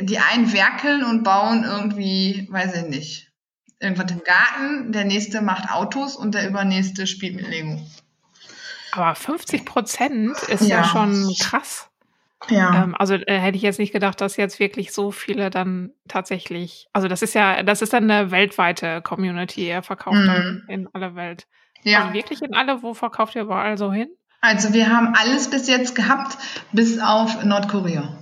[0.00, 3.32] die einen werkeln und bauen irgendwie, weiß ich nicht,
[3.78, 7.78] irgendwas im Garten, der nächste macht Autos und der übernächste spielt mit Lego.
[8.92, 10.78] Aber 50 Prozent ist ja.
[10.78, 10.84] ja.
[10.84, 11.90] schon krass.
[12.48, 12.84] Ja.
[12.84, 16.88] Ähm, also äh, hätte ich jetzt nicht gedacht, dass jetzt wirklich so viele dann tatsächlich,
[16.94, 20.26] also das ist ja, das ist dann eine weltweite Community, er verkauft mhm.
[20.26, 21.46] dann in aller Welt.
[21.86, 22.02] Ja.
[22.02, 22.82] Also wirklich in alle?
[22.82, 24.08] Wo verkauft ihr überall so hin?
[24.40, 26.36] Also wir haben alles bis jetzt gehabt,
[26.72, 28.18] bis auf Nordkorea.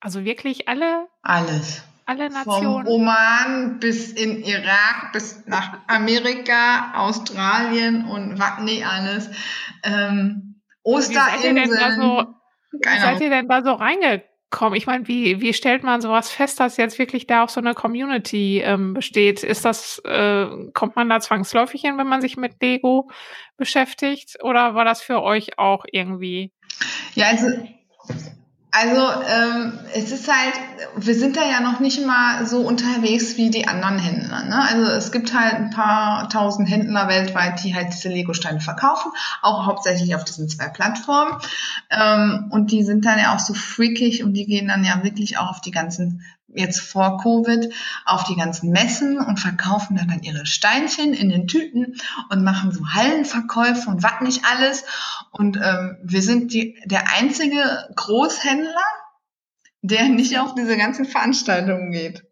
[0.00, 1.06] Also wirklich alle?
[1.22, 1.84] Alles.
[2.06, 2.84] Alle Nationen?
[2.84, 9.30] Vom Oman bis in Irak, bis nach Amerika, Australien und was nee, alles.
[9.84, 11.56] Ähm, Osterinseln.
[11.56, 12.34] Wie seid ihr denn da so,
[12.72, 14.35] wie seid ihr denn da so reingekommen?
[14.50, 14.76] Kommen?
[14.76, 17.74] Ich meine, wie, wie stellt man sowas fest, dass jetzt wirklich da auch so eine
[17.74, 19.42] Community ähm, besteht?
[19.42, 23.10] Ist das, äh, kommt man da zwangsläufig hin, wenn man sich mit Lego
[23.56, 24.38] beschäftigt?
[24.42, 26.52] Oder war das für euch auch irgendwie?
[27.14, 27.46] Ja, also
[28.78, 30.52] also ähm, es ist halt,
[30.96, 34.44] wir sind da ja noch nicht mal so unterwegs wie die anderen Händler.
[34.44, 34.68] Ne?
[34.68, 39.64] Also es gibt halt ein paar tausend Händler weltweit, die halt diese Lego-Steine verkaufen, auch
[39.64, 41.40] hauptsächlich auf diesen zwei Plattformen.
[41.90, 45.38] Ähm, und die sind dann ja auch so freakig und die gehen dann ja wirklich
[45.38, 47.72] auch auf die ganzen jetzt vor Covid
[48.04, 51.96] auf die ganzen Messen und verkaufen dann, dann ihre Steinchen in den Tüten
[52.30, 54.84] und machen so Hallenverkäufe und was nicht alles.
[55.32, 58.84] Und ähm, wir sind die, der einzige Großhändler,
[59.82, 62.24] der nicht auf diese ganzen Veranstaltungen geht.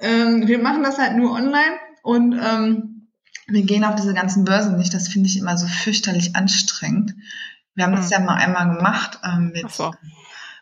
[0.00, 3.08] Ähm, wir machen das halt nur online und ähm,
[3.46, 4.92] wir gehen auf diese ganzen Börsen nicht.
[4.92, 7.14] Das finde ich immer so fürchterlich anstrengend.
[7.74, 8.12] Wir haben das hm.
[8.12, 9.92] ja mal einmal gemacht ähm, mit so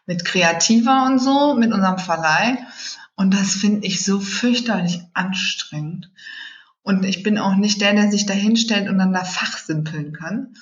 [0.06, 2.58] mit Kreativer und so, mit unserem Verleih.
[3.16, 6.10] Und das finde ich so fürchterlich anstrengend.
[6.82, 10.54] Und ich bin auch nicht der, der sich da hinstellt und dann da fachsimpeln kann.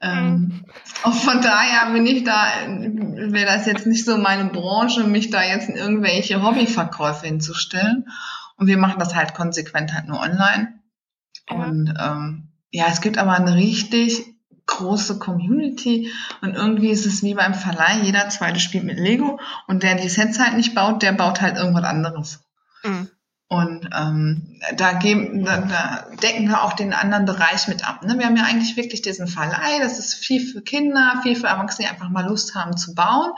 [0.00, 0.64] Ähm,
[1.04, 1.18] auch mhm.
[1.18, 5.68] von daher bin ich da, wäre das jetzt nicht so meine Branche, mich da jetzt
[5.68, 8.08] in irgendwelche Hobbyverkäufe hinzustellen.
[8.56, 10.80] Und wir machen das halt konsequent halt nur online.
[11.48, 11.56] Ja.
[11.56, 14.31] Und ähm, ja, es gibt aber eine richtig
[14.76, 19.82] große Community und irgendwie ist es wie beim Verleih, jeder zweite spielt mit Lego und
[19.82, 22.40] der die Sets halt nicht baut, der baut halt irgendwas anderes.
[22.82, 23.08] Mhm.
[23.52, 28.02] Und ähm, da, geben, da, da decken wir auch den anderen Bereich mit ab.
[28.02, 28.18] Ne?
[28.18, 31.86] Wir haben ja eigentlich wirklich diesen Verleih, das ist viel für Kinder, viel für Erwachsene,
[31.86, 33.32] die einfach mal Lust haben zu bauen.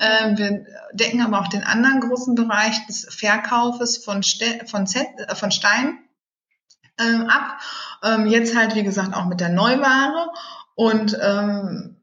[0.00, 5.06] Ähm, wir decken aber auch den anderen großen Bereich des Verkaufes von, Ste von, Set,
[5.18, 5.98] äh, von Steinen
[6.98, 7.60] ähm, ab.
[8.02, 10.30] Ähm, jetzt halt, wie gesagt, auch mit der Neuware.
[10.78, 11.96] Und ähm,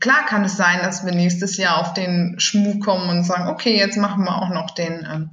[0.00, 3.76] klar kann es sein, dass wir nächstes Jahr auf den Schmuck kommen und sagen, okay,
[3.76, 5.30] jetzt machen wir auch noch den, ähm,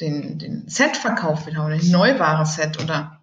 [0.00, 3.18] den, den Set-Verkauf wieder oder den Neuware-Set oder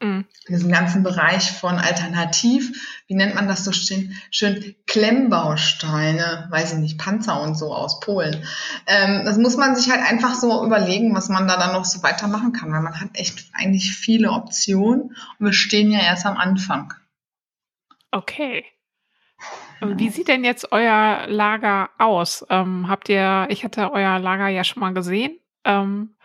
[0.00, 0.24] mhm.
[0.48, 6.78] diesen ganzen Bereich von Alternativ, wie nennt man das so schön, schön Klemmbausteine, weiß ich
[6.78, 8.46] nicht, Panzer und so aus Polen.
[8.86, 12.02] Ähm, das muss man sich halt einfach so überlegen, was man da dann noch so
[12.02, 16.38] weitermachen kann, weil man hat echt eigentlich viele Optionen und wir stehen ja erst am
[16.38, 16.94] Anfang.
[18.10, 18.64] Okay.
[19.80, 22.44] Wie sieht denn jetzt euer Lager aus?
[22.50, 25.38] Ähm, habt ihr, ich hatte euer Lager ja schon mal gesehen.
[25.64, 26.16] Ähm,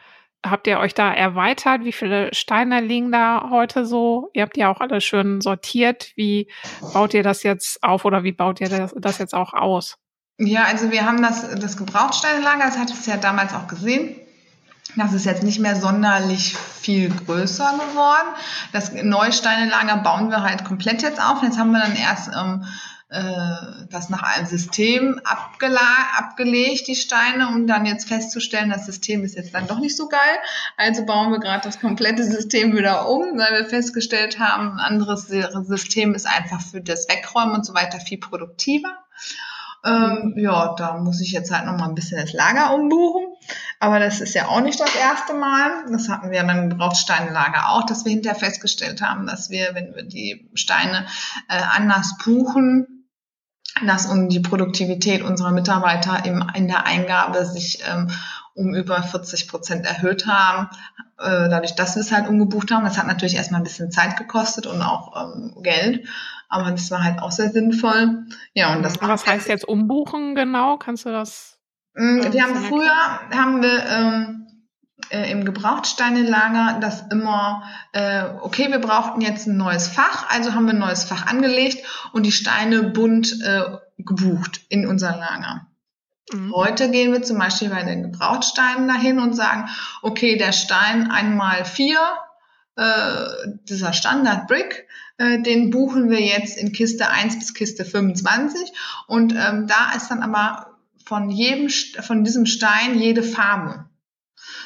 [0.44, 1.84] habt ihr euch da erweitert?
[1.84, 4.32] Wie viele Steine liegen da heute so?
[4.34, 6.12] Ihr habt ja auch alles schön sortiert.
[6.16, 6.50] Wie
[6.94, 9.98] baut ihr das jetzt auf oder wie baut ihr das, das jetzt auch aus?
[10.40, 14.16] Ja, also wir haben das, das Gebrauchtsteinelager, das hattest du ja damals auch gesehen.
[14.96, 18.28] Das ist jetzt nicht mehr sonderlich viel größer geworden.
[18.72, 21.42] Das Neusteinelager bauen wir halt komplett jetzt auf.
[21.42, 22.66] Jetzt haben wir dann erst ähm,
[23.14, 29.36] äh, das nach einem System abgelegt, die Steine, um dann jetzt festzustellen, das System ist
[29.36, 30.38] jetzt dann doch nicht so geil.
[30.78, 35.28] Also bauen wir gerade das komplette System wieder um, weil wir festgestellt haben, ein anderes
[35.28, 38.98] System ist einfach für das Wegräumen und so weiter viel produktiver.
[39.86, 43.28] Ähm, ja, da muss ich jetzt halt noch mal ein bisschen das Lager umbuchen.
[43.84, 45.84] Aber das ist ja auch nicht das erste Mal.
[45.92, 50.04] Das hatten wir beim Gebrauchtsteinlager auch, dass wir hinterher festgestellt haben, dass wir, wenn wir
[50.04, 51.06] die Steine
[51.50, 53.10] äh, anders buchen,
[53.86, 58.10] dass um die Produktivität unserer Mitarbeiter im, in der Eingabe sich ähm,
[58.54, 60.70] um über 40 Prozent erhöht haben,
[61.20, 62.86] äh, dadurch, dass wir es halt umgebucht haben.
[62.86, 66.08] Das hat natürlich erstmal ein bisschen Zeit gekostet und auch ähm, Geld,
[66.48, 68.28] aber das war halt auch sehr sinnvoll.
[68.54, 69.02] Ja, und das.
[69.02, 70.78] Was heißt jetzt umbuchen genau?
[70.78, 71.53] Kannst du das?
[71.96, 74.44] Mm, wir haben früher haben wir ähm,
[75.10, 80.66] äh, im Gebrauchtsteinelager das immer, äh, okay, wir brauchten jetzt ein neues Fach, also haben
[80.66, 83.64] wir ein neues Fach angelegt und die Steine bunt äh,
[83.98, 85.68] gebucht in unser Lager.
[86.32, 86.54] Mhm.
[86.56, 89.70] Heute gehen wir zum Beispiel bei den Gebrauchtsteinen dahin und sagen,
[90.02, 92.00] okay, der Stein einmal vier,
[92.76, 93.26] äh,
[93.70, 98.72] dieser Standard Brick, äh, den buchen wir jetzt in Kiste 1 bis Kiste 25
[99.08, 100.73] und ähm, da ist dann aber
[101.06, 103.86] von jedem, von diesem Stein jede Farbe.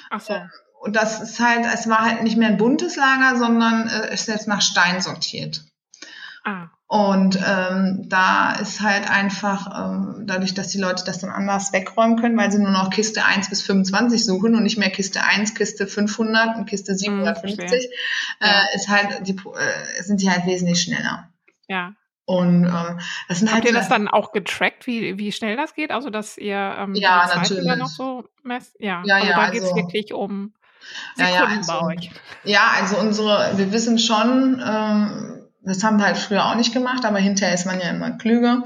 [0.10, 0.36] Ach so.
[0.80, 4.28] Und das ist halt, es war halt nicht mehr ein buntes Lager, sondern äh, ist
[4.28, 5.66] jetzt nach Stein sortiert.
[6.44, 6.70] Ah.
[6.90, 12.18] Und ähm, da ist halt einfach, ähm, dadurch, dass die Leute das dann anders wegräumen
[12.18, 15.54] können, weil sie nur noch Kiste 1 bis 25 suchen und nicht mehr Kiste 1,
[15.54, 17.90] Kiste 500 und Kiste 750, hm,
[18.40, 21.30] äh, ist halt die, äh, sind die halt wesentlich schneller.
[21.68, 21.94] Ja.
[22.28, 25.74] Und ähm, das sind Habt halt ihr das dann auch getrackt, wie, wie schnell das
[25.74, 25.92] geht?
[25.92, 27.76] Also dass ihr ähm, ja, die Zeit natürlich.
[27.78, 28.76] noch so messt?
[28.80, 30.52] Ja, ja, also ja da also, geht es wirklich um
[31.16, 32.12] Sekunden ja, ja, also, bei euch.
[32.44, 37.06] Ja, also unsere, wir wissen schon, ähm, das haben wir halt früher auch nicht gemacht,
[37.06, 38.64] aber hinterher ist man ja immer klüger.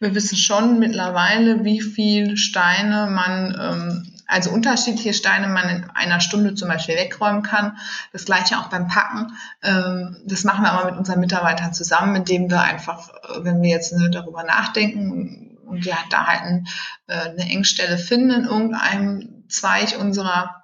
[0.00, 6.20] Wir wissen schon mittlerweile, wie viel Steine man, ähm, also unterschiedliche Steine man in einer
[6.20, 7.76] Stunde zum Beispiel wegräumen kann.
[8.12, 9.36] Das gleiche auch beim Packen.
[9.62, 13.70] Ähm, das machen wir aber mit unseren Mitarbeitern zusammen, indem wir einfach, äh, wenn wir
[13.70, 16.66] jetzt darüber nachdenken und wir da halt
[17.06, 20.62] äh, eine Engstelle finden in irgendeinem Zweig unserer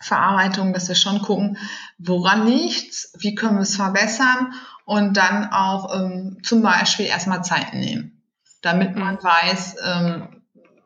[0.00, 1.58] Verarbeitung, dass wir schon gucken,
[1.98, 4.52] woran liegt's, wie können wir es verbessern
[4.84, 8.22] und dann auch ähm, zum Beispiel erstmal Zeit nehmen,
[8.62, 9.22] damit man mhm.
[9.22, 10.31] weiß, ähm,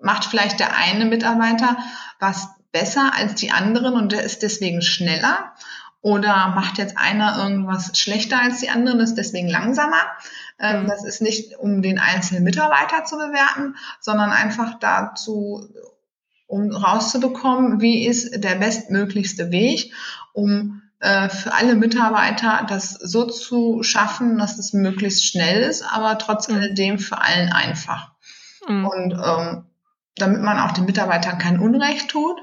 [0.00, 1.76] macht vielleicht der eine Mitarbeiter
[2.18, 5.52] was besser als die anderen und der ist deswegen schneller
[6.02, 10.02] oder macht jetzt einer irgendwas schlechter als die anderen, ist deswegen langsamer.
[10.60, 10.86] Ähm, mhm.
[10.86, 15.68] Das ist nicht, um den einzelnen Mitarbeiter zu bewerten, sondern einfach dazu,
[16.46, 19.92] um rauszubekommen, wie ist der bestmöglichste Weg,
[20.32, 26.18] um äh, für alle Mitarbeiter das so zu schaffen, dass es möglichst schnell ist, aber
[26.18, 26.54] trotz mhm.
[26.54, 28.12] alledem für allen einfach.
[28.68, 28.86] Mhm.
[28.86, 29.65] Und ähm,
[30.16, 32.36] damit man auch den Mitarbeitern kein Unrecht tut,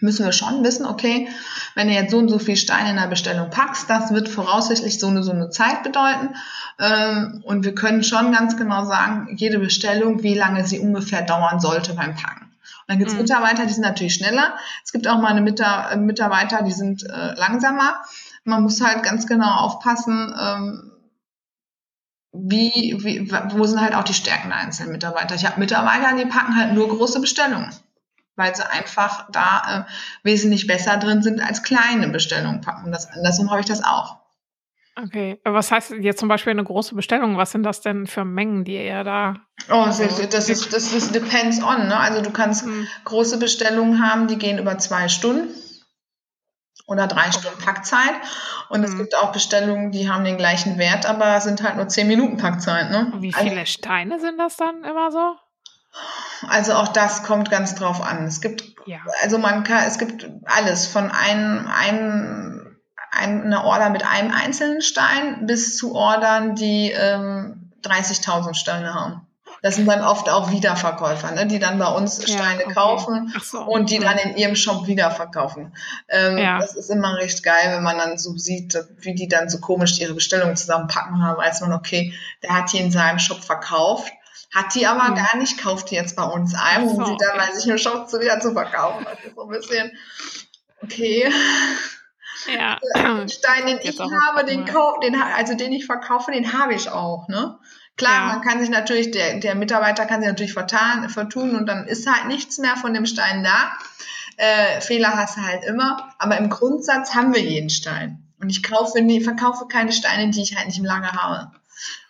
[0.00, 1.28] müssen wir schon wissen, okay,
[1.74, 4.98] wenn du jetzt so und so viel Steine in der Bestellung packst, das wird voraussichtlich
[4.98, 6.34] so eine so eine Zeit bedeuten.
[6.78, 11.60] Ähm, und wir können schon ganz genau sagen, jede Bestellung, wie lange sie ungefähr dauern
[11.60, 12.50] sollte beim Packen.
[12.86, 13.22] Dann gibt es mhm.
[13.22, 14.54] Mitarbeiter, die sind natürlich schneller.
[14.84, 18.02] Es gibt auch mal eine äh, Mitarbeiter, die sind äh, langsamer.
[18.44, 20.89] Man muss halt ganz genau aufpassen, ähm,
[22.32, 25.34] wie, wie, wo sind halt auch die Stärken der einzelnen Mitarbeiter.
[25.34, 27.70] Ich habe Mitarbeiter, die packen halt nur große Bestellungen,
[28.36, 32.92] weil sie einfach da äh, wesentlich besser drin sind als kleine Bestellungen packen.
[32.92, 34.18] Das, andersrum habe ich das auch.
[34.96, 37.36] Okay, was heißt jetzt zum Beispiel eine große Bestellung?
[37.36, 39.34] Was sind das denn für Mengen, die ihr da?
[39.70, 41.88] Oh, das, ist, das ist, das ist depends on.
[41.88, 41.96] Ne?
[41.96, 42.86] Also du kannst hm.
[43.04, 45.48] große Bestellungen haben, die gehen über zwei Stunden
[46.90, 48.14] oder drei Stunden Packzeit.
[48.68, 48.98] Und es hm.
[48.98, 52.90] gibt auch Bestellungen, die haben den gleichen Wert, aber sind halt nur zehn Minuten Packzeit.
[52.90, 53.12] Ne?
[53.18, 55.36] Wie also viele also, Steine sind das dann immer so?
[56.48, 58.24] Also auch das kommt ganz drauf an.
[58.24, 58.98] Es gibt, ja.
[59.22, 62.76] also man kann, es gibt alles von einem, einem
[63.12, 69.26] eine Order mit einem einzelnen Stein bis zu Ordern, die ähm, 30.000 Steine haben.
[69.62, 72.74] Das sind dann oft auch Wiederverkäufer, ne, die dann bei uns Steine ja, okay.
[72.74, 73.60] kaufen so.
[73.60, 75.74] und die dann in ihrem Shop wiederverkaufen.
[76.08, 76.58] Ähm, ja.
[76.58, 80.00] Das ist immer recht geil, wenn man dann so sieht, wie die dann so komisch
[80.00, 81.20] ihre Bestellungen zusammenpacken.
[81.20, 84.12] Da weiß man, okay, der hat die in seinem Shop verkauft,
[84.54, 85.14] hat die aber mhm.
[85.16, 87.46] gar nicht, kauft die jetzt bei uns ein, um so, sie dann okay.
[87.46, 89.04] bei sich im Shop zu wieder zu verkaufen.
[89.04, 89.92] Das ist so ein bisschen,
[90.82, 91.30] okay.
[92.46, 92.78] Ja.
[92.94, 96.90] Den Stein, den ich habe, den, kauf, den, also den ich verkaufe, den habe ich
[96.90, 97.58] auch, ne?
[97.96, 98.32] Klar, ja.
[98.34, 102.10] man kann sich natürlich, der, der Mitarbeiter kann sich natürlich vertan, vertun und dann ist
[102.10, 103.72] halt nichts mehr von dem Stein da.
[104.36, 108.26] Äh, Fehler hast du halt immer, aber im Grundsatz haben wir jeden Stein.
[108.40, 111.52] Und ich kaufe, nee, verkaufe keine Steine, die ich halt nicht im Lager habe.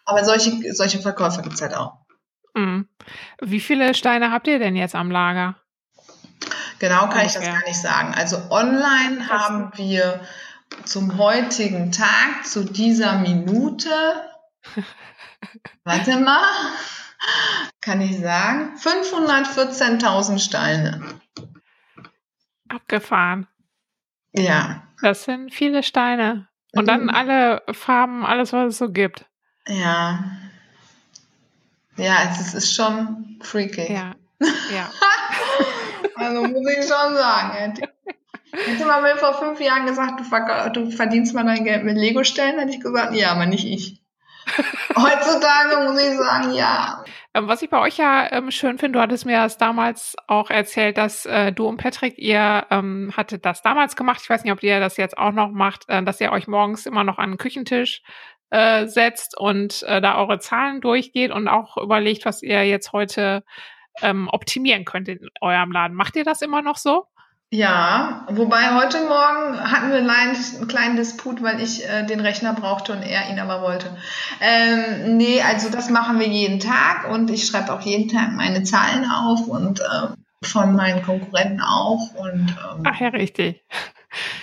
[0.05, 1.99] Aber solche, solche Verkäufer gibt's halt auch.
[2.55, 2.89] Mhm.
[3.41, 5.57] Wie viele Steine habt ihr denn jetzt am Lager?
[6.79, 8.15] Genau kann ich das gar nicht sagen.
[8.15, 10.21] Also online haben wir
[10.85, 13.91] zum heutigen Tag, zu dieser Minute,
[15.85, 16.47] warte mal,
[17.81, 21.21] kann ich sagen, 514.000 Steine.
[22.69, 23.47] Abgefahren.
[24.33, 24.83] Ja.
[25.03, 26.49] Das sind viele Steine.
[26.73, 27.11] Und dann mhm.
[27.11, 29.27] alle Farben, alles, was es so gibt.
[29.67, 30.25] Ja.
[31.97, 33.93] Ja, es ist schon freaky.
[33.93, 34.15] Ja.
[34.73, 34.89] Ja.
[36.21, 37.75] Also muss ich schon sagen.
[38.53, 42.59] Hätte man mir vor fünf Jahren gesagt, du, du verdienst mal dein Geld mit Lego-Stellen,
[42.59, 44.01] hätte ich gesagt, ja, aber nicht ich.
[44.97, 47.05] Heutzutage muss ich sagen, ja.
[47.35, 50.51] Ähm, was ich bei euch ja ähm, schön finde, du hattest mir das damals auch
[50.51, 54.21] erzählt, dass äh, du und Patrick, ihr ähm, hattet das damals gemacht.
[54.23, 56.87] Ich weiß nicht, ob ihr das jetzt auch noch macht, äh, dass ihr euch morgens
[56.87, 58.03] immer noch an den Küchentisch
[58.51, 63.45] äh, setzt und äh, da eure Zahlen durchgeht und auch überlegt, was ihr jetzt heute
[64.03, 65.97] ähm, optimieren könnt in eurem Laden.
[65.97, 67.07] Macht ihr das immer noch so?
[67.53, 72.93] Ja, wobei heute Morgen hatten wir einen kleinen Disput, weil ich äh, den Rechner brauchte
[72.93, 73.97] und er ihn aber wollte.
[74.41, 78.63] Ähm, nee, also das machen wir jeden Tag und ich schreibe auch jeden Tag meine
[78.63, 82.15] Zahlen auf und äh, von meinen Konkurrenten auch.
[82.15, 83.65] Und, ähm, Ach ja, richtig.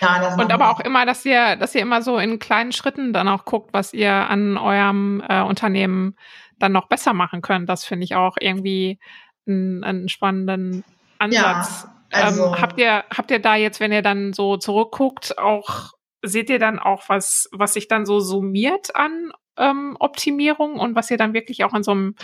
[0.02, 3.14] Ja, das und aber auch immer, dass ihr, dass ihr immer so in kleinen Schritten
[3.14, 6.18] dann auch guckt, was ihr an eurem äh, Unternehmen
[6.60, 7.70] dann noch besser machen könnt.
[7.70, 9.00] Das finde ich auch irgendwie
[9.48, 10.84] einen, einen spannenden
[11.20, 11.88] Ansatz.
[12.12, 15.92] Ja, also ähm, habt ihr habt ihr da jetzt, wenn ihr dann so zurückguckt, auch
[16.24, 21.12] seht ihr dann auch was, was sich dann so summiert an ähm, Optimierung und was
[21.12, 22.16] ihr dann wirklich auch in so einem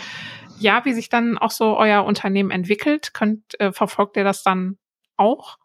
[0.58, 4.78] Jahr, wie sich dann auch so euer Unternehmen entwickelt, könnt äh, verfolgt ihr das dann
[5.16, 5.58] auch?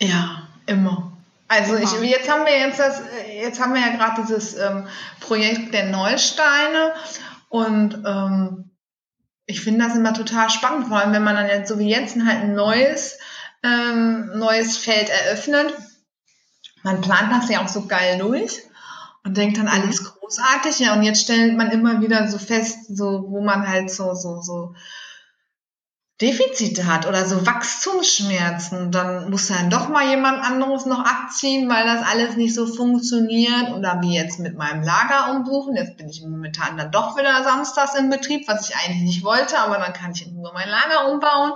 [0.00, 1.12] Ja, immer.
[1.48, 4.88] Also ich, jetzt haben wir jetzt das, jetzt haben wir ja gerade dieses ähm,
[5.20, 6.92] Projekt der Neusteine
[7.48, 8.70] und ähm,
[9.46, 12.16] ich finde das immer total spannend, vor allem wenn man dann jetzt so wie jetzt
[12.16, 13.18] halt ein neues,
[13.62, 15.72] ähm, neues Feld eröffnet.
[16.82, 18.62] Man plant das ja auch so geil durch
[19.24, 23.24] und denkt dann alles großartig, ja, und jetzt stellt man immer wieder so fest, so,
[23.28, 24.74] wo man halt so, so, so
[26.20, 31.84] Defizite hat oder so Wachstumsschmerzen, dann muss dann doch mal jemand anderes noch abziehen, weil
[31.84, 33.72] das alles nicht so funktioniert.
[33.74, 35.76] Oder wie jetzt mit meinem Lager umbuchen.
[35.76, 39.58] Jetzt bin ich momentan dann doch wieder samstags im Betrieb, was ich eigentlich nicht wollte,
[39.58, 41.52] aber dann kann ich in Ruhe mein Lager umbauen.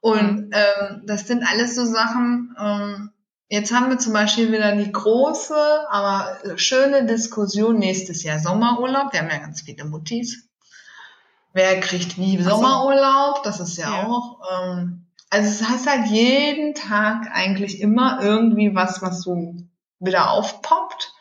[0.00, 0.50] Und mhm.
[0.52, 2.56] ähm, das sind alles so Sachen.
[2.58, 3.10] Ähm,
[3.50, 9.12] jetzt haben wir zum Beispiel wieder die große, aber schöne Diskussion nächstes Jahr Sommerurlaub.
[9.12, 10.48] Wir haben ja ganz viele Mutis
[11.52, 14.06] wer kriegt wie Sommerurlaub, das ist ja, ja.
[14.06, 19.54] auch, ähm, also es heißt halt jeden Tag eigentlich immer irgendwie was, was so
[19.98, 21.12] wieder aufpoppt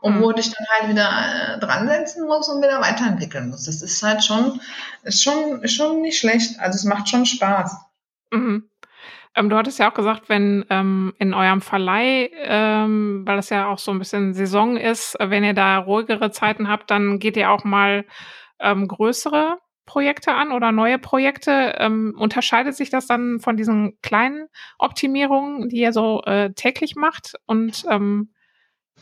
[0.00, 0.22] und mhm.
[0.22, 3.64] wo dich dann halt wieder äh, dran setzen muss und wieder weiterentwickeln muss.
[3.64, 4.60] Das ist halt schon,
[5.02, 6.58] ist schon, ist schon nicht schlecht.
[6.58, 7.76] Also es macht schon Spaß.
[8.32, 8.68] Mhm.
[9.36, 13.68] Ähm, du hattest ja auch gesagt, wenn ähm, in eurem Verleih, ähm, weil das ja
[13.68, 17.50] auch so ein bisschen Saison ist, wenn ihr da ruhigere Zeiten habt, dann geht ihr
[17.50, 18.04] auch mal
[18.58, 19.58] ähm, größere
[19.90, 21.74] Projekte an oder neue Projekte?
[21.78, 24.46] Ähm, unterscheidet sich das dann von diesen kleinen
[24.78, 27.34] Optimierungen, die ihr so äh, täglich macht?
[27.46, 28.30] Und ähm,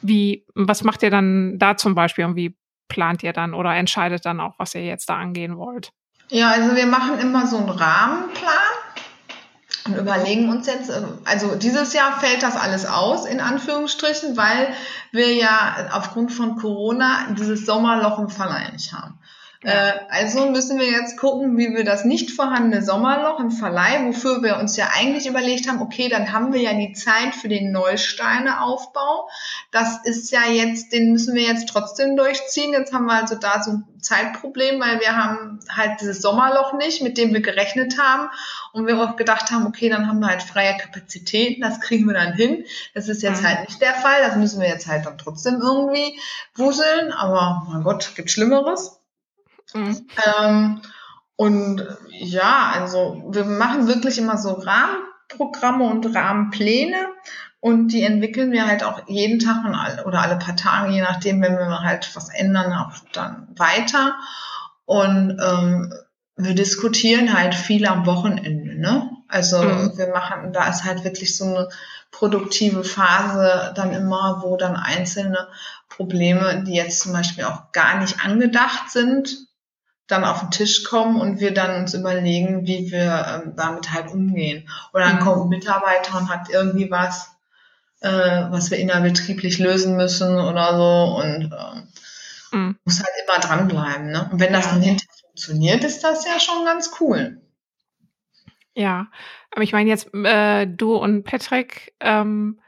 [0.01, 2.57] wie, was macht ihr dann da zum Beispiel und wie
[2.89, 5.93] plant ihr dann oder entscheidet dann auch, was ihr jetzt da angehen wollt?
[6.31, 8.55] Ja, also wir machen immer so einen Rahmenplan
[9.85, 14.73] und überlegen uns jetzt, äh, also dieses Jahr fällt das alles aus, in Anführungsstrichen, weil
[15.13, 19.19] wir ja aufgrund von Corona dieses Sommerloch im Verleih nicht haben.
[19.63, 24.41] Äh, also müssen wir jetzt gucken, wie wir das nicht vorhandene Sommerloch im Verleih, wofür
[24.41, 27.73] wir uns ja eigentlich überlegt haben, okay, dann haben wir ja die Zeit für den
[27.73, 29.29] Neusteineaufbau.
[29.73, 32.73] Das ist ja jetzt, den müssen wir jetzt trotzdem durchziehen.
[32.73, 37.03] Jetzt haben wir also da so ein Zeitproblem, weil wir haben halt dieses Sommerloch nicht,
[37.03, 38.29] mit dem wir gerechnet haben.
[38.73, 42.15] Und wir auch gedacht haben, okay, dann haben wir halt freie Kapazitäten, das kriegen wir
[42.15, 42.65] dann hin.
[42.95, 43.49] Das ist jetzt mhm.
[43.49, 44.21] halt nicht der Fall.
[44.23, 46.21] Das müssen wir jetzt halt dann trotzdem irgendwie
[46.55, 47.13] wuseln.
[47.13, 48.98] Aber mein Gott, gibt Schlimmeres.
[49.75, 50.07] Mhm.
[50.41, 50.83] Ähm,
[51.37, 56.97] und ja, also wir machen wirklich immer so Rahmenprogramme und Rahmenpläne
[57.61, 59.65] und die entwickeln wir halt auch jeden Tag
[60.05, 64.15] oder alle paar Tage, je nachdem, wenn wir halt was ändern, auch dann weiter.
[64.85, 65.93] Und ähm,
[66.37, 69.11] wir diskutieren halt viel am Wochenende, ne?
[69.29, 69.99] Also mhm.
[69.99, 71.69] wir machen, da ist halt wirklich so eine
[72.11, 75.49] produktive Phase dann immer, wo dann einzelne
[75.89, 79.48] Probleme, die jetzt zum Beispiel auch gar nicht angedacht sind,
[80.09, 84.11] dann auf den Tisch kommen und wir dann uns überlegen, wie wir ähm, damit halt
[84.11, 84.69] umgehen.
[84.93, 85.21] Oder dann mhm.
[85.21, 87.31] kommt ein Mitarbeiter und hat irgendwie was,
[88.01, 92.79] äh, was wir innerbetrieblich lösen müssen oder so und äh, mhm.
[92.85, 94.11] muss halt immer dranbleiben.
[94.11, 94.29] Ne?
[94.33, 97.43] Und wenn das dann hinterher funktioniert, ist das ja schon ganz cool.
[98.75, 99.09] Ja,
[99.51, 102.61] aber ich meine jetzt, äh, du und Patrick, ähm,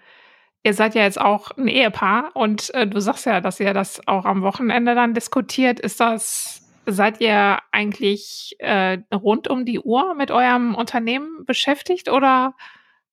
[0.63, 4.07] ihr seid ja jetzt auch ein Ehepaar und äh, du sagst ja, dass ihr das
[4.07, 5.81] auch am Wochenende dann diskutiert.
[5.81, 6.60] Ist das
[6.93, 12.55] Seid ihr eigentlich äh, rund um die Uhr mit eurem Unternehmen beschäftigt oder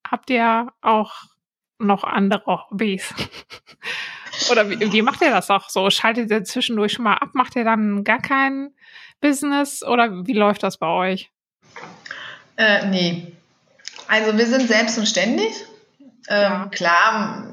[0.09, 1.13] habt ihr auch
[1.79, 3.13] noch andere Hobbys?
[4.51, 5.89] oder wie, wie macht ihr das auch so?
[5.89, 7.29] Schaltet ihr zwischendurch schon mal ab?
[7.33, 8.73] Macht ihr dann gar kein
[9.21, 11.31] Business oder wie läuft das bei euch?
[12.57, 13.31] Äh, nee.
[14.07, 15.53] Also wir sind selbst und ständig.
[16.29, 16.65] Ähm, ja.
[16.71, 17.46] Klar,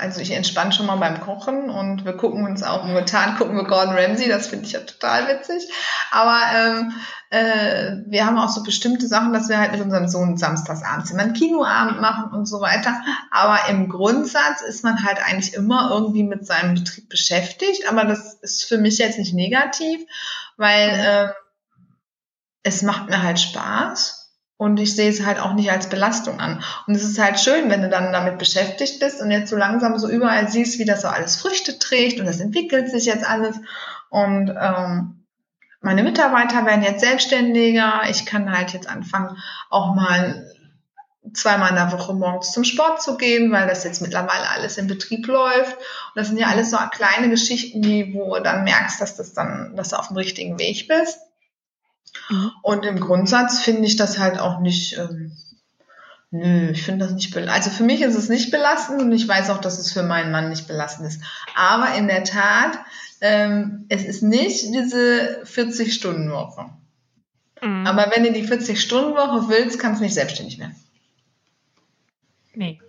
[0.00, 3.64] also ich entspanne schon mal beim Kochen und wir gucken uns auch momentan gucken wir
[3.64, 5.70] Gordon Ramsay, das finde ich ja total witzig.
[6.10, 6.92] Aber ähm,
[7.30, 11.10] äh, wir haben auch so bestimmte Sachen, dass wir halt mit unserem Sohn samstags abends
[11.10, 13.00] immer einen Kinoabend machen und so weiter.
[13.30, 17.88] Aber im Grundsatz ist man halt eigentlich immer irgendwie mit seinem Betrieb beschäftigt.
[17.88, 20.00] Aber das ist für mich jetzt nicht negativ,
[20.56, 21.32] weil äh,
[22.62, 24.19] es macht mir halt Spaß.
[24.60, 26.62] Und ich sehe es halt auch nicht als Belastung an.
[26.86, 29.98] Und es ist halt schön, wenn du dann damit beschäftigt bist und jetzt so langsam
[29.98, 33.56] so überall siehst, wie das so alles Früchte trägt und das entwickelt sich jetzt alles.
[34.10, 35.24] Und ähm,
[35.80, 38.02] meine Mitarbeiter werden jetzt selbstständiger.
[38.10, 39.38] Ich kann halt jetzt anfangen,
[39.70, 40.46] auch mal
[41.32, 44.88] zweimal in der Woche morgens zum Sport zu gehen, weil das jetzt mittlerweile alles im
[44.88, 45.74] Betrieb läuft.
[45.78, 49.32] Und das sind ja alles so kleine Geschichten, die, wo du dann merkst, dass das
[49.32, 51.18] dann, dass du auf dem richtigen Weg bist.
[52.30, 52.52] Mhm.
[52.62, 55.32] Und im Grundsatz finde ich das halt auch nicht, ähm,
[56.30, 57.56] nö, ich finde das nicht belastend.
[57.56, 60.30] Also für mich ist es nicht belastend und ich weiß auch, dass es für meinen
[60.30, 61.22] Mann nicht belastend ist.
[61.56, 62.78] Aber in der Tat,
[63.20, 66.70] ähm, es ist nicht diese 40-Stunden-Woche.
[67.60, 67.86] Mhm.
[67.86, 70.76] Aber wenn du die 40-Stunden-Woche willst, kannst du nicht selbstständig werden.
[72.54, 72.80] Nee.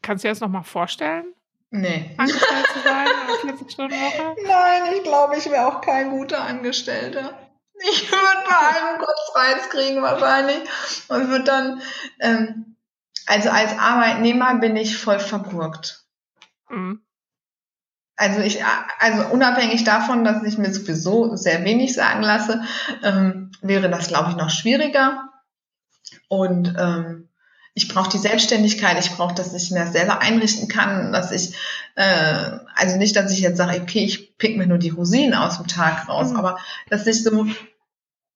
[0.00, 1.34] Kannst du dir das nochmal vorstellen?
[1.70, 2.10] Nee.
[2.18, 4.36] Angestellt zu sein, eine 40-Stunden-Woche?
[4.46, 7.38] Nein, ich glaube, ich wäre auch kein guter Angestellter.
[7.90, 10.68] Ich würde bei allem Kotzreiz kriegen wahrscheinlich
[11.08, 11.82] und würde dann,
[12.20, 12.76] ähm,
[13.26, 16.04] also als Arbeitnehmer bin ich voll vergurkt.
[16.68, 17.02] Mhm.
[18.16, 18.60] Also ich,
[18.98, 22.62] also unabhängig davon, dass ich mir sowieso sehr wenig sagen lasse,
[23.02, 25.30] ähm, wäre das, glaube ich, noch schwieriger.
[26.28, 27.28] Und ähm,
[27.74, 31.54] ich brauche die Selbstständigkeit, ich brauche, dass ich mir das selber einrichten kann, dass ich,
[31.94, 35.56] äh, also nicht, dass ich jetzt sage, okay, ich pick mir nur die Rosinen aus
[35.56, 36.36] dem Tag raus, mhm.
[36.36, 36.58] aber
[36.90, 37.46] dass ich so,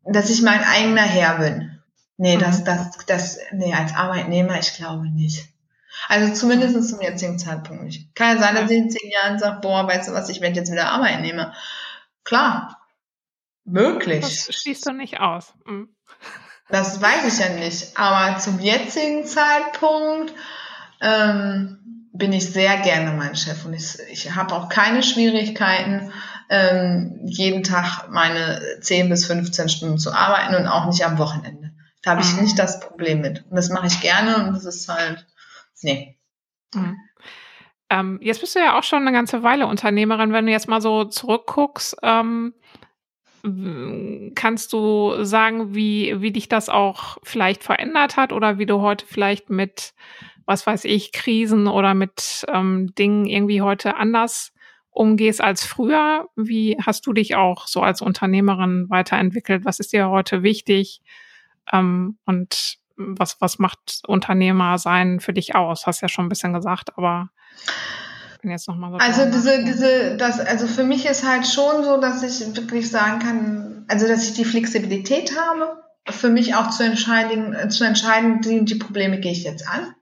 [0.08, 1.78] dass ich mein eigener Herr bin.
[2.16, 2.40] Nee, mhm.
[2.40, 5.48] das, das, das, nee, als Arbeitnehmer, ich glaube nicht.
[6.08, 8.14] Also zumindest zum jetzigen Zeitpunkt nicht.
[8.14, 10.56] Kann ja sein, dass ich in zehn Jahren sage, boah, weißt du was, ich werde
[10.56, 11.54] jetzt wieder Arbeitnehmer.
[12.24, 12.80] Klar,
[13.64, 14.20] möglich.
[14.20, 15.52] Das schließt du nicht aus.
[15.64, 15.88] Mhm.
[16.68, 17.96] Das weiß ich ja nicht.
[17.98, 20.34] Aber zum jetzigen Zeitpunkt
[21.00, 26.12] ähm, bin ich sehr gerne mein Chef und ich, ich habe auch keine Schwierigkeiten,
[26.48, 31.72] ähm, jeden Tag meine 10 bis 15 Stunden zu arbeiten und auch nicht am Wochenende.
[32.02, 32.42] Da habe ich mhm.
[32.42, 33.44] nicht das Problem mit.
[33.50, 35.26] Und das mache ich gerne und das ist halt,
[35.82, 36.18] nee.
[36.74, 36.96] Mhm.
[37.88, 40.32] Ähm, jetzt bist du ja auch schon eine ganze Weile Unternehmerin.
[40.32, 42.54] Wenn du jetzt mal so zurückguckst, ähm,
[44.34, 49.06] Kannst du sagen, wie, wie dich das auch vielleicht verändert hat oder wie du heute
[49.06, 49.94] vielleicht mit,
[50.46, 54.52] was weiß ich, Krisen oder mit ähm, Dingen irgendwie heute anders
[54.96, 56.28] umgehst als früher?
[56.36, 59.64] Wie hast du dich auch so als Unternehmerin weiterentwickelt?
[59.64, 61.02] Was ist dir heute wichtig?
[61.70, 65.86] Ähm, und was, was macht Unternehmer sein für dich aus?
[65.86, 67.28] Hast ja schon ein bisschen gesagt, aber
[68.42, 72.00] jetzt noch mal so Also diese, diese, das, also für mich ist halt schon so,
[72.00, 76.84] dass ich wirklich sagen kann, also dass ich die Flexibilität habe, für mich auch zu
[76.84, 79.95] entscheiden, zu entscheiden, die, die Probleme gehe ich jetzt an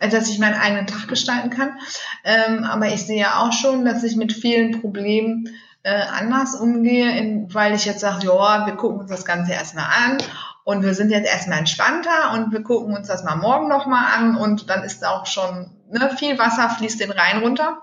[0.00, 1.78] dass ich meinen eigenen Tag gestalten kann.
[2.24, 5.48] Ähm, aber ich sehe auch schon, dass ich mit vielen Problemen
[5.82, 9.86] äh, anders umgehe, in, weil ich jetzt sage, ja, wir gucken uns das Ganze erstmal
[9.86, 10.18] an
[10.64, 14.36] und wir sind jetzt erstmal entspannter und wir gucken uns das mal morgen nochmal an
[14.36, 17.82] und dann ist auch schon ne, viel Wasser fließt den Rhein runter.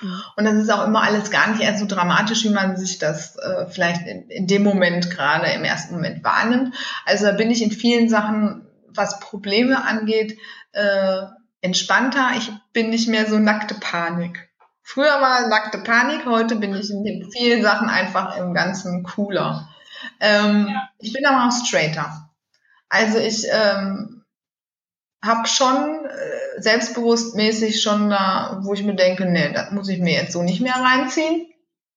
[0.00, 0.22] Mhm.
[0.36, 3.36] Und das ist auch immer alles gar nicht erst so dramatisch, wie man sich das
[3.36, 6.74] äh, vielleicht in, in dem Moment gerade im ersten Moment wahrnimmt.
[7.04, 10.36] Also da bin ich in vielen Sachen, was Probleme angeht,
[10.72, 11.22] äh,
[11.60, 12.30] entspannter.
[12.36, 14.48] Ich bin nicht mehr so nackte Panik.
[14.82, 19.68] Früher war nackte Panik, heute bin ich in den vielen Sachen einfach im Ganzen cooler.
[20.20, 20.88] Ähm, ja.
[20.98, 22.30] Ich bin aber auch straighter.
[22.88, 24.24] Also ich ähm,
[25.22, 30.14] habe schon äh, selbstbewusstmäßig schon da, wo ich mir denke, nee, das muss ich mir
[30.14, 31.46] jetzt so nicht mehr reinziehen.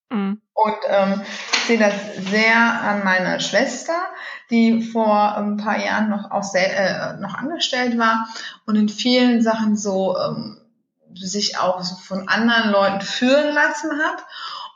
[0.10, 0.42] Mhm.
[0.54, 1.22] Und ähm,
[1.54, 1.94] ich sehe das
[2.30, 3.96] sehr an meiner Schwester,
[4.52, 8.28] die vor ein paar Jahren noch auch sehr, äh, noch angestellt war
[8.66, 10.62] und in vielen Sachen so ähm,
[11.16, 14.26] sich auch so von anderen Leuten führen lassen hat.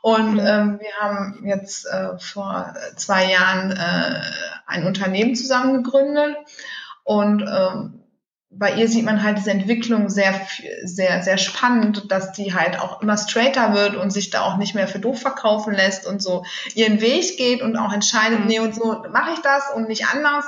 [0.01, 0.39] Und mhm.
[0.39, 4.21] ähm, wir haben jetzt äh, vor zwei Jahren äh,
[4.67, 6.35] ein Unternehmen zusammen gegründet
[7.03, 8.04] und ähm,
[8.57, 10.39] bei ihr sieht man halt diese Entwicklung sehr,
[10.83, 14.75] sehr, sehr spannend, dass die halt auch immer straighter wird und sich da auch nicht
[14.75, 18.47] mehr für doof verkaufen lässt und so ihren Weg geht und auch entscheidet, mhm.
[18.47, 20.45] nee und so mache ich das und nicht anders.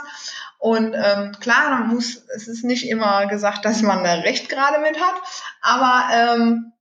[0.58, 4.80] Und ähm, klar, man muss, es ist nicht immer gesagt, dass man da recht gerade
[4.80, 5.16] mit hat,
[5.62, 6.72] aber ähm,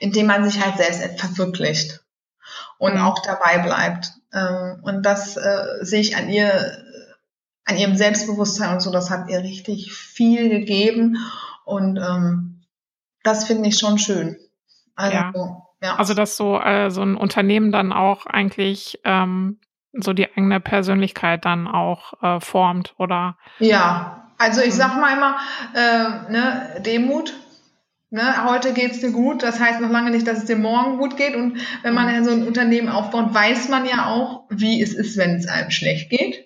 [0.00, 2.00] indem man sich halt selbst verwirklicht
[2.78, 3.02] und mhm.
[3.02, 4.12] auch dabei bleibt.
[4.32, 6.85] Ähm, und das äh, sehe ich an ihr
[7.66, 11.18] an ihrem Selbstbewusstsein und so, das hat ihr richtig viel gegeben.
[11.64, 12.62] Und ähm,
[13.22, 14.36] das finde ich schon schön.
[14.94, 15.32] Also, ja.
[15.82, 15.96] ja.
[15.96, 19.58] also dass so, äh, so ein Unternehmen dann auch eigentlich ähm,
[19.92, 23.36] so die eigene Persönlichkeit dann auch äh, formt, oder?
[23.58, 25.36] Ja, also ich sag mal immer,
[25.74, 27.34] äh, ne, Demut.
[28.10, 31.16] Ne, heute geht's dir gut, das heißt noch lange nicht, dass es dir morgen gut
[31.16, 31.34] geht.
[31.34, 35.18] Und wenn man ja so ein Unternehmen aufbaut, weiß man ja auch, wie es ist,
[35.18, 36.45] wenn es einem schlecht geht.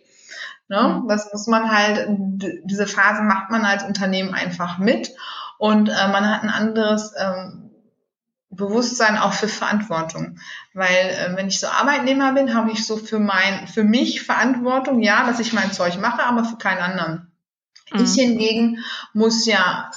[0.70, 1.02] Ne?
[1.02, 1.08] Mhm.
[1.08, 5.10] Das muss man halt, diese Phase macht man als Unternehmen einfach mit
[5.58, 7.70] und äh, man hat ein anderes ähm,
[8.50, 10.38] Bewusstsein auch für Verantwortung.
[10.72, 15.02] Weil äh, wenn ich so Arbeitnehmer bin, habe ich so für mein, für mich Verantwortung,
[15.02, 17.32] ja, dass ich mein Zeug mache, aber für keinen anderen.
[17.92, 18.04] Mhm.
[18.04, 18.78] Ich hingegen
[19.12, 19.90] muss ja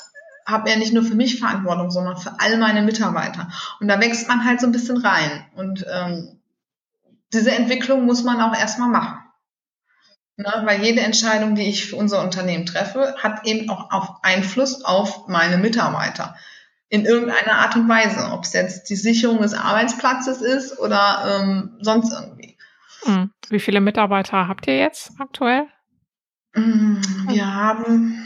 [0.46, 3.48] habe ja nicht nur für mich Verantwortung, sondern für all meine Mitarbeiter.
[3.80, 5.46] Und da wächst man halt so ein bisschen rein.
[5.56, 6.42] Und ähm,
[7.32, 9.20] diese Entwicklung muss man auch erstmal machen.
[10.36, 14.84] Ne, weil jede Entscheidung, die ich für unser Unternehmen treffe, hat eben auch auf Einfluss
[14.84, 16.36] auf meine Mitarbeiter.
[16.90, 18.32] In irgendeiner Art und Weise.
[18.32, 22.58] Ob es jetzt die Sicherung des Arbeitsplatzes ist oder ähm, sonst irgendwie.
[23.04, 23.32] Hm.
[23.50, 25.68] Wie viele Mitarbeiter habt ihr jetzt aktuell?
[26.56, 28.26] Mm, wir haben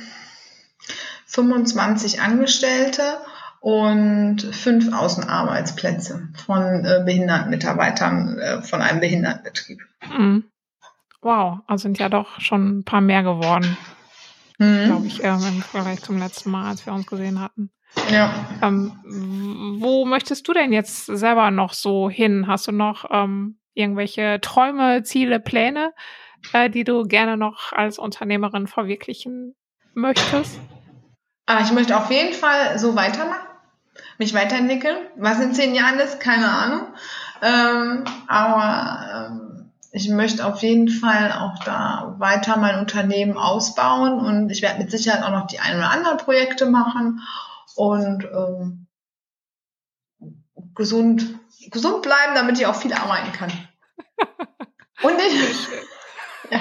[1.25, 3.17] 25 Angestellte
[3.59, 9.81] und fünf Außenarbeitsplätze von äh, behinderten Mitarbeitern äh, von einem Behindertenbetrieb.
[10.09, 10.45] Mhm.
[11.21, 13.77] Wow, also sind ja doch schon ein paar mehr geworden,
[14.59, 14.85] Mhm.
[14.85, 17.71] glaube ich, ähm, im Vergleich zum letzten Mal, als wir uns gesehen hatten.
[18.11, 18.33] Ja.
[18.61, 18.93] Ähm,
[19.79, 22.47] wo möchtest du denn jetzt selber noch so hin?
[22.47, 25.93] Hast du noch ähm, irgendwelche Träume, Ziele, Pläne,
[26.53, 29.55] äh, die du gerne noch als Unternehmerin verwirklichen
[29.93, 30.59] möchtest?
[31.45, 33.47] Ah, ich möchte auf jeden Fall so weitermachen,
[34.17, 34.97] mich weiterentwickeln.
[35.17, 36.87] Was in zehn Jahren ist, keine Ahnung.
[37.41, 39.46] Ähm, aber ähm,
[39.91, 44.91] ich möchte auf jeden Fall auch da weiter mein Unternehmen ausbauen und ich werde mit
[44.91, 47.21] Sicherheit auch noch die ein oder anderen Projekte machen
[47.75, 48.87] und ähm,
[50.75, 51.25] gesund,
[51.71, 53.51] gesund bleiben, damit ich auch viel arbeiten kann.
[55.03, 55.67] Und ich,
[56.51, 56.59] ja.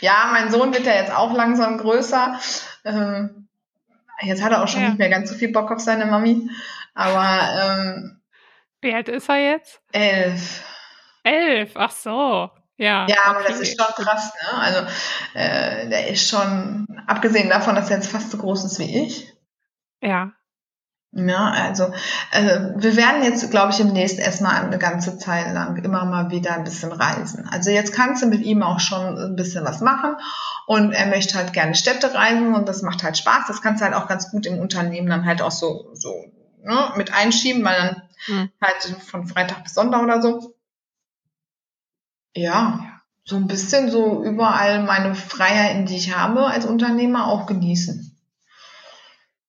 [0.00, 2.38] ja, mein Sohn wird ja jetzt auch langsam größer.
[2.86, 3.48] Ähm,
[4.22, 4.88] jetzt hat er auch schon Ja.
[4.88, 6.50] nicht mehr ganz so viel Bock auf seine Mami,
[6.94, 8.20] aber ähm,
[8.80, 9.80] Wie alt ist er jetzt?
[9.92, 10.62] elf.
[11.24, 12.50] Elf, ach so.
[12.76, 13.62] Ja, Ja, aber das okay.
[13.62, 14.58] ist schon krass, ne?
[14.58, 14.80] Also
[15.34, 19.32] äh, der ist schon, abgesehen davon, dass er jetzt fast so groß ist wie ich.
[20.00, 20.34] Ja,
[21.16, 21.92] Ja, also
[22.32, 26.54] äh, wir werden jetzt, glaube ich, demnächst erstmal eine ganze Zeit lang immer mal wieder
[26.54, 27.48] ein bisschen reisen.
[27.48, 30.16] Also jetzt kannst du mit ihm auch schon ein bisschen was machen
[30.66, 33.46] und er möchte halt gerne Städte reisen und das macht halt Spaß.
[33.46, 36.12] Das kannst du halt auch ganz gut im Unternehmen dann halt auch so, so
[36.64, 38.50] ne, mit einschieben, weil dann Hm.
[38.60, 40.53] halt von Freitag bis Sonntag oder so.
[42.34, 48.16] Ja, so ein bisschen so überall meine Freiheiten, die ich habe als Unternehmer, auch genießen.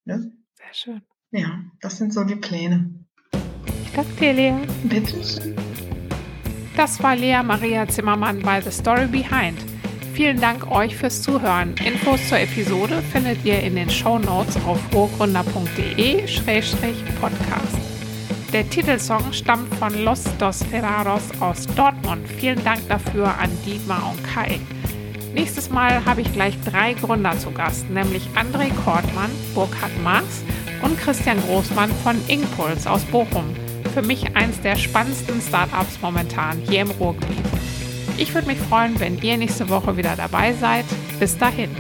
[0.06, 0.32] Ne?
[0.56, 1.02] sehr schön.
[1.32, 2.94] Ja, das sind so die Pläne.
[3.84, 4.54] Ich danke dir, Lea.
[4.84, 5.16] Bitte.
[6.78, 9.58] Das war Lea Maria Zimmermann bei The Story Behind.
[10.14, 11.76] Vielen Dank euch fürs Zuhören.
[11.84, 17.85] Infos zur Episode findet ihr in den Show Notes auf ruhrgründer.de-podcast.
[18.56, 22.26] Der Titelsong stammt von Los Dos Ferraros aus Dortmund.
[22.26, 24.62] Vielen Dank dafür an Dietmar und Kai.
[25.34, 30.46] Nächstes Mal habe ich gleich drei Gründer zu Gast, nämlich André Kortmann, Burkhard Marx
[30.82, 33.44] und Christian Großmann von Ingpuls aus Bochum.
[33.94, 37.44] Für mich eins der spannendsten Startups momentan hier im Ruhrgebiet.
[38.16, 40.86] Ich würde mich freuen, wenn ihr nächste Woche wieder dabei seid.
[41.20, 41.72] Bis dahin.